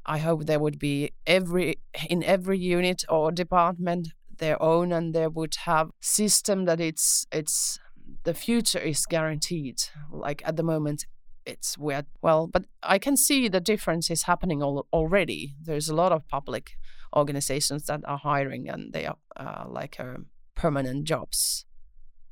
I 0.06 0.18
hope 0.18 0.46
there 0.46 0.58
would 0.58 0.78
be 0.78 1.12
every 1.26 1.76
in 2.08 2.22
every 2.24 2.58
unit 2.58 3.04
or 3.08 3.32
department 3.32 4.08
their 4.38 4.60
own 4.62 4.92
and 4.92 5.14
they 5.14 5.26
would 5.26 5.54
have 5.66 5.90
system 6.00 6.64
that 6.64 6.80
it's 6.80 7.26
it's 7.32 7.78
the 8.24 8.34
future 8.34 8.78
is 8.78 9.06
guaranteed. 9.06 9.82
Like 10.10 10.42
at 10.44 10.56
the 10.56 10.62
moment 10.62 11.06
it's 11.46 11.76
weird. 11.78 12.06
Well 12.22 12.46
but 12.46 12.64
i 12.82 12.98
can 12.98 13.16
see 13.16 13.48
the 13.48 13.60
difference 13.60 14.10
is 14.10 14.24
happening 14.24 14.62
al- 14.62 14.86
already. 14.92 15.54
There's 15.62 15.88
a 15.88 15.94
lot 15.94 16.12
of 16.12 16.26
public 16.28 16.72
organizations 17.14 17.86
that 17.86 18.00
are 18.06 18.18
hiring 18.18 18.68
and 18.68 18.92
they 18.92 19.06
are 19.06 19.18
uh, 19.36 19.64
like 19.68 19.98
uh, 20.00 20.18
permanent 20.54 21.04
jobs. 21.04 21.66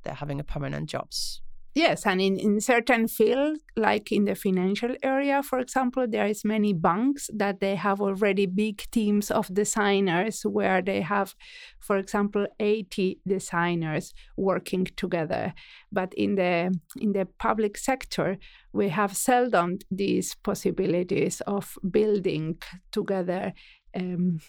They're 0.02 0.14
having 0.14 0.40
a 0.40 0.44
permanent 0.44 0.88
jobs 0.88 1.42
Yes, 1.74 2.06
and 2.06 2.20
in, 2.20 2.38
in 2.38 2.60
certain 2.60 3.06
fields, 3.06 3.60
like 3.76 4.10
in 4.10 4.24
the 4.24 4.34
financial 4.34 4.96
area, 5.02 5.42
for 5.42 5.60
example, 5.60 6.06
there 6.08 6.26
is 6.26 6.44
many 6.44 6.72
banks 6.72 7.30
that 7.32 7.60
they 7.60 7.76
have 7.76 8.00
already 8.00 8.46
big 8.46 8.82
teams 8.90 9.30
of 9.30 9.52
designers 9.54 10.42
where 10.42 10.82
they 10.82 11.02
have, 11.02 11.36
for 11.78 11.96
example, 11.98 12.46
80 12.58 13.20
designers 13.26 14.12
working 14.36 14.86
together. 14.96 15.54
But 15.92 16.14
in 16.14 16.34
the 16.34 16.74
in 17.00 17.12
the 17.12 17.28
public 17.38 17.76
sector, 17.76 18.38
we 18.72 18.88
have 18.88 19.16
seldom 19.16 19.78
these 19.90 20.34
possibilities 20.34 21.42
of 21.42 21.78
building 21.88 22.58
together. 22.90 23.52
Um, 23.94 24.40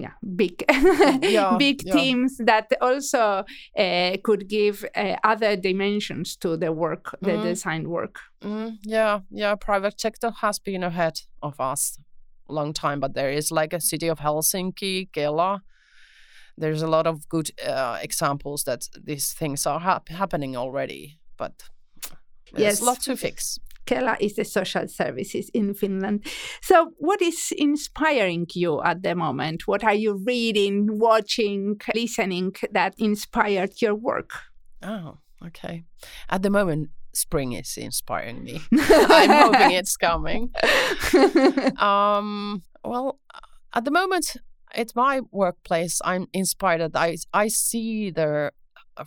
yeah, 0.00 0.12
big, 0.36 0.64
Yeah, 1.22 1.56
big 1.58 1.82
yeah. 1.84 1.94
teams 1.94 2.36
that 2.38 2.66
also 2.80 3.44
uh, 3.78 4.16
could 4.22 4.48
give 4.48 4.84
uh, 4.96 5.16
other 5.24 5.56
dimensions 5.56 6.36
to 6.36 6.56
the 6.56 6.72
work, 6.72 7.14
the 7.22 7.32
Mhm. 7.32 7.42
design 7.42 7.88
work. 7.88 8.20
Mm, 8.42 8.76
yeah, 8.84 9.20
yeah. 9.30 9.54
Private 9.56 10.00
sector 10.00 10.30
has 10.40 10.58
been 10.60 10.84
ahead 10.84 11.20
of 11.42 11.60
us 11.60 11.98
a 12.48 12.52
long 12.52 12.72
time, 12.72 13.00
but 13.00 13.14
there 13.14 13.30
is 13.30 13.50
like 13.50 13.76
a 13.76 13.80
city 13.80 14.08
of 14.10 14.18
Helsinki, 14.20 15.08
Kela. 15.12 15.60
There's 16.60 16.82
a 16.82 16.88
lot 16.88 17.06
of 17.06 17.28
good 17.28 17.50
uh, 17.66 17.98
examples 18.02 18.64
that 18.64 18.88
these 19.06 19.32
things 19.32 19.66
are 19.66 19.80
hap- 19.80 20.08
happening 20.08 20.56
already, 20.56 21.18
but 21.36 21.52
there's 22.52 22.62
Yes. 22.78 22.80
a 22.80 22.84
lot 22.84 23.00
to 23.02 23.16
fix. 23.16 23.58
Kela 23.88 24.16
is 24.20 24.34
the 24.36 24.44
social 24.44 24.86
services 24.88 25.50
in 25.54 25.74
Finland. 25.74 26.26
So, 26.60 26.92
what 26.98 27.22
is 27.22 27.52
inspiring 27.56 28.46
you 28.54 28.82
at 28.82 29.02
the 29.02 29.14
moment? 29.14 29.66
What 29.66 29.82
are 29.82 29.94
you 29.94 30.22
reading, 30.26 30.98
watching, 30.98 31.80
listening 31.94 32.54
that 32.72 32.94
inspired 32.98 33.80
your 33.80 33.94
work? 33.94 34.30
Oh, 34.82 35.18
okay. 35.46 35.84
At 36.28 36.42
the 36.42 36.50
moment, 36.50 36.90
spring 37.14 37.52
is 37.52 37.76
inspiring 37.76 38.44
me. 38.44 38.60
I'm 38.72 39.30
hoping 39.30 39.72
it's 39.72 39.96
coming. 39.96 40.50
Um, 41.78 42.62
well, 42.84 43.18
at 43.74 43.84
the 43.84 43.90
moment, 43.90 44.36
at 44.74 44.94
my 44.94 45.20
workplace, 45.30 46.00
I'm 46.04 46.26
inspired. 46.32 46.80
that 46.80 46.96
I 46.96 47.16
I 47.32 47.48
see 47.48 48.10
the 48.10 48.52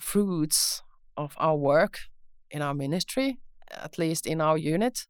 fruits 0.00 0.82
of 1.16 1.34
our 1.38 1.56
work 1.56 1.98
in 2.50 2.62
our 2.62 2.74
ministry, 2.74 3.38
at 3.72 3.98
least 3.98 4.26
in 4.26 4.40
our 4.40 4.58
unit. 4.58 5.06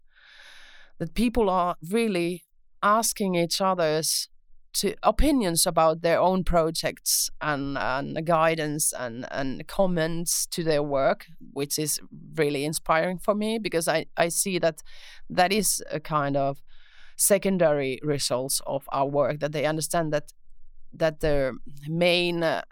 That 0.99 1.15
people 1.15 1.51
are 1.51 1.77
really 1.91 2.45
asking 2.83 3.35
each 3.35 3.61
other's 3.61 4.29
to 4.75 4.95
opinions 5.03 5.67
about 5.67 6.01
their 6.01 6.19
own 6.19 6.45
projects 6.45 7.31
and, 7.41 7.77
and 7.77 8.25
guidance 8.25 8.93
and, 8.93 9.27
and 9.31 9.67
comments 9.67 10.47
to 10.47 10.65
their 10.65 10.83
work, 10.83 11.27
which 11.53 11.79
is 11.79 12.01
really 12.35 12.65
inspiring 12.65 13.19
for 13.19 13.35
me 13.35 13.59
because 13.59 13.87
I, 13.87 14.07
I 14.17 14.29
see 14.29 14.59
that 14.61 14.83
that 15.29 15.53
is 15.53 15.83
a 15.91 16.01
kind 16.01 16.37
of 16.37 16.63
secondary 17.17 18.01
results 18.03 18.63
of 18.67 18.85
our 18.93 19.07
work 19.07 19.41
that 19.41 19.53
they 19.53 19.67
understand 19.67 20.13
that 20.13 20.33
that 20.95 21.21
the 21.21 21.57
main 21.89 22.43
uh, 22.43 22.63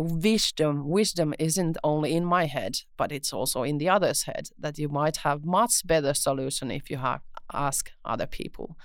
wisdom 0.00 0.88
wisdom 0.88 1.34
isn't 1.38 1.76
only 1.84 2.14
in 2.14 2.24
my 2.24 2.46
head 2.46 2.78
but 2.96 3.12
it's 3.12 3.32
also 3.32 3.62
in 3.62 3.78
the 3.78 3.88
other's 3.88 4.22
head 4.22 4.48
that 4.58 4.78
you 4.78 4.88
might 4.88 5.18
have 5.18 5.44
much 5.44 5.86
better 5.86 6.14
solution 6.14 6.70
if 6.70 6.90
you 6.90 6.96
have 6.96 7.20
ask 7.52 7.90
other 8.04 8.26
people. 8.26 8.76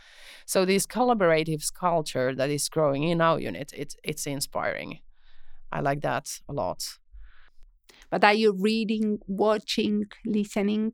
So 0.45 0.65
this 0.65 0.85
collaborative 0.85 1.73
culture 1.73 2.35
that 2.35 2.49
is 2.49 2.69
growing 2.69 3.03
in 3.03 3.21
our 3.21 3.39
unit 3.39 3.71
it, 3.73 3.95
it's 4.03 4.27
inspiring. 4.27 4.99
I 5.71 5.81
like 5.81 6.01
that 6.01 6.39
a 6.47 6.53
lot. 6.53 6.83
But 8.11 8.23
are 8.23 8.33
you 8.33 8.55
reading 8.57 9.19
watching 9.27 10.05
listening 10.25 10.93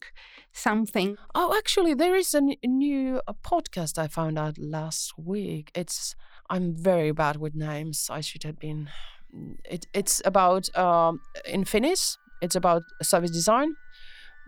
something? 0.53 1.17
Oh 1.35 1.55
actually 1.57 1.93
there 1.93 2.15
is 2.15 2.33
a 2.33 2.41
new 2.65 3.21
a 3.27 3.33
podcast 3.33 3.97
i 3.97 4.07
found 4.07 4.39
out 4.39 4.57
last 4.57 5.13
week. 5.17 5.71
It's 5.75 6.15
i'm 6.49 6.75
very 6.75 7.11
bad 7.11 7.37
with 7.37 7.53
names. 7.55 8.07
I 8.09 8.21
should 8.21 8.43
have 8.43 8.59
been 8.59 8.89
it, 9.65 9.85
it's 9.93 10.21
about 10.25 10.75
um, 10.77 11.19
in 11.45 11.65
Finnish. 11.65 12.17
It's 12.41 12.55
about 12.55 12.83
service 13.01 13.31
design. 13.31 13.75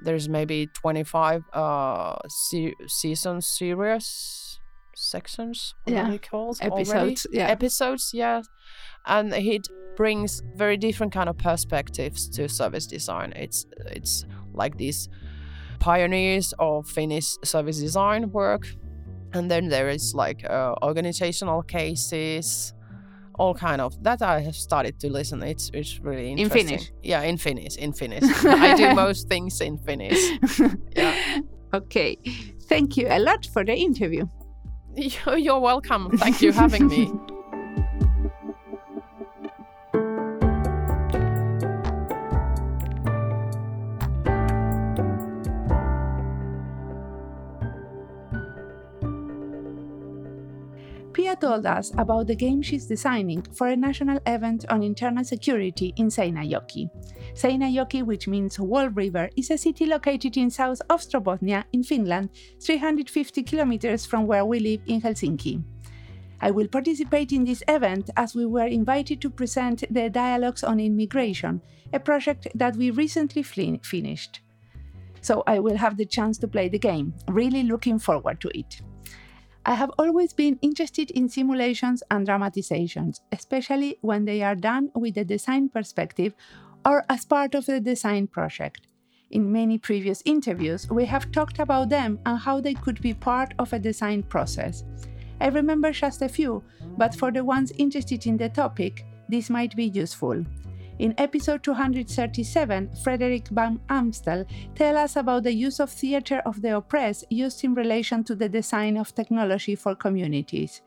There's 0.03 0.27
maybe 0.27 0.67
25 0.73 1.43
uh, 1.53 2.15
se- 2.27 2.73
season 2.87 3.41
series 3.41 4.59
sections. 4.95 5.75
What 5.83 5.93
yeah, 5.93 6.17
called? 6.17 6.57
episodes. 6.61 6.91
Already? 6.91 7.15
Yeah, 7.31 7.47
episodes. 7.47 8.11
Yeah, 8.13 8.41
and 9.05 9.33
it 9.33 9.67
brings 9.95 10.41
very 10.55 10.77
different 10.77 11.13
kind 11.13 11.29
of 11.29 11.37
perspectives 11.37 12.27
to 12.29 12.49
service 12.49 12.87
design. 12.87 13.33
It's 13.35 13.65
it's 13.85 14.25
like 14.53 14.77
these 14.77 15.09
pioneers 15.79 16.53
of 16.59 16.87
Finnish 16.87 17.35
service 17.43 17.79
design 17.79 18.31
work, 18.31 18.67
and 19.33 19.49
then 19.49 19.69
there 19.69 19.89
is 19.89 20.13
like 20.13 20.43
uh, 20.49 20.75
organizational 20.81 21.61
cases 21.61 22.73
all 23.35 23.53
kind 23.53 23.81
of 23.81 24.01
that 24.03 24.21
I 24.21 24.41
have 24.41 24.55
started 24.55 24.99
to 24.99 25.09
listen. 25.09 25.41
It's 25.43 25.69
it's 25.73 25.99
really 25.99 26.31
interesting. 26.31 26.61
In 26.61 26.67
Finnish. 26.67 26.91
Yeah, 27.01 27.21
in 27.21 27.37
Finnish. 27.37 27.75
In 27.77 27.93
Finnish. 27.93 28.23
I 28.45 28.75
do 28.75 28.93
most 28.95 29.27
things 29.27 29.61
in 29.61 29.77
Finnish. 29.77 30.19
Yeah. 30.95 31.39
Okay. 31.73 32.19
Thank 32.69 32.97
you 32.97 33.07
a 33.09 33.17
lot 33.17 33.47
for 33.51 33.65
the 33.65 33.73
interview. 33.73 34.27
You're 34.95 35.59
welcome. 35.59 36.15
Thank 36.19 36.39
you 36.43 36.53
for 36.53 36.59
having 36.59 36.87
me. 36.87 37.11
Pia 51.33 51.49
told 51.49 51.65
us 51.65 51.91
about 51.97 52.27
the 52.27 52.35
game 52.35 52.61
she's 52.61 52.85
designing 52.85 53.41
for 53.41 53.67
a 53.67 53.75
national 53.75 54.19
event 54.27 54.65
on 54.69 54.83
internal 54.83 55.23
security 55.23 55.91
in 55.97 56.07
Seinäjoki. 56.07 56.89
Seinäjoki, 57.33 58.03
which 58.03 58.27
means 58.27 58.59
Wall 58.59 58.89
River, 58.89 59.29
is 59.35 59.49
a 59.49 59.57
city 59.57 59.85
located 59.85 60.37
in 60.37 60.51
south 60.51 60.81
Ostrobothnia 60.89 61.63
in 61.73 61.83
Finland, 61.83 62.29
350 62.61 63.41
kilometers 63.43 64.05
from 64.05 64.27
where 64.27 64.45
we 64.45 64.59
live 64.59 64.81
in 64.85 65.01
Helsinki. 65.01 65.63
I 66.39 66.51
will 66.51 66.67
participate 66.67 67.31
in 67.31 67.45
this 67.45 67.63
event 67.67 68.11
as 68.15 68.35
we 68.35 68.45
were 68.45 68.67
invited 68.67 69.19
to 69.21 69.29
present 69.29 69.83
the 69.89 70.09
Dialogues 70.09 70.63
on 70.63 70.79
Immigration, 70.79 71.61
a 71.93 71.99
project 71.99 72.47
that 72.53 72.75
we 72.75 72.91
recently 72.91 73.43
finished. 73.43 74.41
So 75.21 75.41
I 75.47 75.59
will 75.59 75.77
have 75.77 75.97
the 75.97 76.05
chance 76.05 76.37
to 76.39 76.47
play 76.47 76.69
the 76.69 76.79
game. 76.79 77.13
Really 77.27 77.63
looking 77.63 77.97
forward 77.97 78.39
to 78.41 78.49
it. 78.49 78.81
I 79.65 79.75
have 79.75 79.91
always 79.97 80.33
been 80.33 80.59
interested 80.61 81.09
in 81.11 81.29
simulations 81.29 82.03
and 82.11 82.27
dramatizations, 82.27 83.21
especially 83.31 83.97
when 84.01 84.25
they 84.25 84.41
are 84.41 84.55
done 84.55 84.91
with 84.93 85.17
a 85.17 85.23
design 85.23 85.69
perspective 85.69 86.33
or 86.85 87.05
as 87.09 87.23
part 87.23 87.55
of 87.55 87.65
the 87.65 87.79
design 87.79 88.27
project. 88.27 88.87
In 89.31 89.51
many 89.51 89.77
previous 89.77 90.21
interviews, 90.25 90.89
we 90.89 91.05
have 91.05 91.31
talked 91.31 91.59
about 91.59 91.87
them 91.87 92.19
and 92.25 92.37
how 92.37 92.59
they 92.59 92.73
could 92.73 93.01
be 93.01 93.13
part 93.13 93.53
of 93.57 93.71
a 93.71 93.79
design 93.79 94.23
process. 94.23 94.83
I 95.39 95.47
remember 95.47 95.93
just 95.93 96.21
a 96.21 96.27
few, 96.27 96.61
but 96.97 97.15
for 97.15 97.31
the 97.31 97.45
ones 97.45 97.71
interested 97.77 98.27
in 98.27 98.35
the 98.35 98.49
topic, 98.49 99.05
this 99.29 99.49
might 99.49 99.77
be 99.77 99.85
useful. 99.85 100.43
In 100.99 101.15
episode 101.17 101.63
237, 101.63 102.91
Frederick 103.03 103.47
Van 103.47 103.79
Amstel 103.89 104.45
tells 104.75 104.97
us 104.97 105.15
about 105.15 105.43
the 105.43 105.53
use 105.53 105.79
of 105.79 105.89
theater 105.89 106.41
of 106.45 106.61
the 106.61 106.77
oppressed 106.77 107.25
used 107.31 107.63
in 107.63 107.73
relation 107.73 108.23
to 108.25 108.35
the 108.35 108.47
design 108.47 108.97
of 108.97 109.13
technology 109.15 109.75
for 109.75 109.95
communities. 109.95 110.81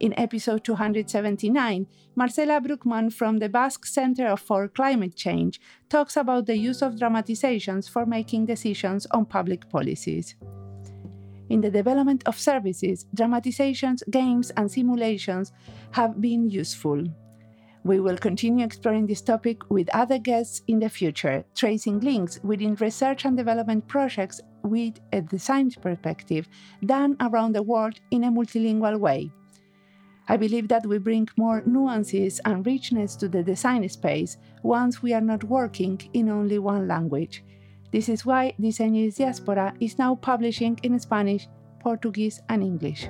In 0.00 0.12
episode 0.18 0.64
279, 0.64 1.86
Marcela 2.16 2.60
Bruckmann 2.60 3.12
from 3.12 3.38
the 3.38 3.48
Basque 3.48 3.86
Center 3.86 4.36
for 4.36 4.66
Climate 4.66 5.14
Change 5.14 5.60
talks 5.88 6.16
about 6.16 6.46
the 6.46 6.58
use 6.58 6.82
of 6.82 6.98
dramatizations 6.98 7.88
for 7.88 8.04
making 8.04 8.46
decisions 8.46 9.06
on 9.12 9.24
public 9.24 9.70
policies. 9.70 10.34
In 11.48 11.60
the 11.60 11.70
development 11.70 12.24
of 12.26 12.40
services, 12.40 13.06
dramatizations, 13.14 14.02
games, 14.10 14.50
and 14.56 14.68
simulations 14.68 15.52
have 15.92 16.20
been 16.20 16.50
useful. 16.50 17.04
We 17.84 18.00
will 18.00 18.16
continue 18.16 18.64
exploring 18.64 19.06
this 19.06 19.20
topic 19.20 19.70
with 19.70 19.94
other 19.94 20.18
guests 20.18 20.62
in 20.68 20.78
the 20.80 20.88
future, 20.88 21.44
tracing 21.54 22.00
links 22.00 22.40
within 22.42 22.76
research 22.76 23.26
and 23.26 23.36
development 23.36 23.86
projects 23.86 24.40
with 24.62 25.00
a 25.12 25.20
design 25.20 25.70
perspective 25.70 26.48
done 26.86 27.14
around 27.20 27.54
the 27.54 27.62
world 27.62 28.00
in 28.10 28.24
a 28.24 28.32
multilingual 28.32 28.98
way. 28.98 29.30
I 30.28 30.38
believe 30.38 30.68
that 30.68 30.86
we 30.86 30.96
bring 30.96 31.28
more 31.36 31.62
nuances 31.66 32.40
and 32.46 32.64
richness 32.64 33.16
to 33.16 33.28
the 33.28 33.42
design 33.42 33.86
space 33.90 34.38
once 34.62 35.02
we 35.02 35.12
are 35.12 35.20
not 35.20 35.44
working 35.44 36.00
in 36.14 36.30
only 36.30 36.58
one 36.58 36.88
language. 36.88 37.44
This 37.92 38.08
is 38.08 38.24
why 38.24 38.54
Diseño 38.58 39.04
y 39.04 39.10
Diáspora 39.10 39.76
is 39.78 39.98
now 39.98 40.14
publishing 40.14 40.78
in 40.82 40.98
Spanish, 40.98 41.48
Portuguese, 41.80 42.40
and 42.48 42.62
English. 42.62 43.08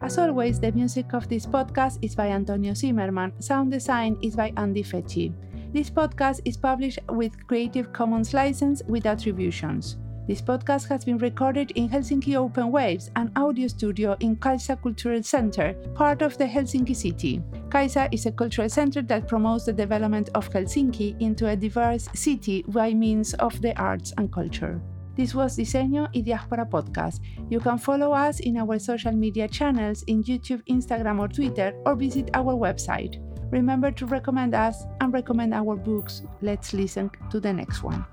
As 0.00 0.16
always, 0.16 0.60
the 0.60 0.70
music 0.70 1.12
of 1.12 1.28
this 1.28 1.44
podcast 1.44 1.98
is 2.02 2.14
by 2.14 2.28
Antonio 2.28 2.72
Zimmerman, 2.72 3.32
sound 3.40 3.72
design 3.72 4.16
is 4.22 4.36
by 4.36 4.52
Andy 4.56 4.84
Fecci. 4.84 5.32
This 5.72 5.90
podcast 5.90 6.40
is 6.44 6.56
published 6.56 7.00
with 7.08 7.46
Creative 7.48 7.92
Commons 7.92 8.32
license 8.32 8.80
with 8.86 9.06
attributions. 9.06 9.96
This 10.28 10.40
podcast 10.40 10.88
has 10.88 11.04
been 11.04 11.18
recorded 11.18 11.72
in 11.72 11.88
Helsinki 11.88 12.36
Open 12.36 12.70
Waves, 12.70 13.10
an 13.16 13.32
audio 13.34 13.66
studio 13.66 14.16
in 14.20 14.36
Caisa 14.36 14.80
Cultural 14.80 15.22
Center, 15.22 15.74
part 15.94 16.22
of 16.22 16.38
the 16.38 16.44
Helsinki 16.44 16.94
city. 16.94 17.42
Caisa 17.68 18.08
is 18.12 18.26
a 18.26 18.32
cultural 18.32 18.68
center 18.68 19.02
that 19.02 19.26
promotes 19.26 19.64
the 19.64 19.72
development 19.72 20.30
of 20.34 20.48
Helsinki 20.50 21.20
into 21.20 21.48
a 21.48 21.56
diverse 21.56 22.08
city 22.14 22.64
by 22.68 22.94
means 22.94 23.34
of 23.34 23.60
the 23.62 23.76
arts 23.80 24.12
and 24.16 24.32
culture. 24.32 24.80
This 25.18 25.34
was 25.34 25.56
Diseño 25.56 26.08
y 26.12 26.22
Diáspora 26.22 26.70
Podcast. 26.70 27.20
You 27.50 27.58
can 27.58 27.76
follow 27.76 28.12
us 28.12 28.38
in 28.38 28.56
our 28.56 28.78
social 28.78 29.10
media 29.10 29.48
channels 29.48 30.04
in 30.06 30.22
YouTube, 30.22 30.62
Instagram, 30.70 31.18
or 31.18 31.26
Twitter, 31.26 31.74
or 31.84 31.96
visit 31.96 32.30
our 32.34 32.54
website. 32.54 33.18
Remember 33.50 33.90
to 33.90 34.06
recommend 34.06 34.54
us 34.54 34.84
and 35.00 35.12
recommend 35.12 35.54
our 35.54 35.74
books. 35.74 36.22
Let's 36.40 36.72
listen 36.72 37.10
to 37.30 37.40
the 37.40 37.52
next 37.52 37.82
one. 37.82 38.06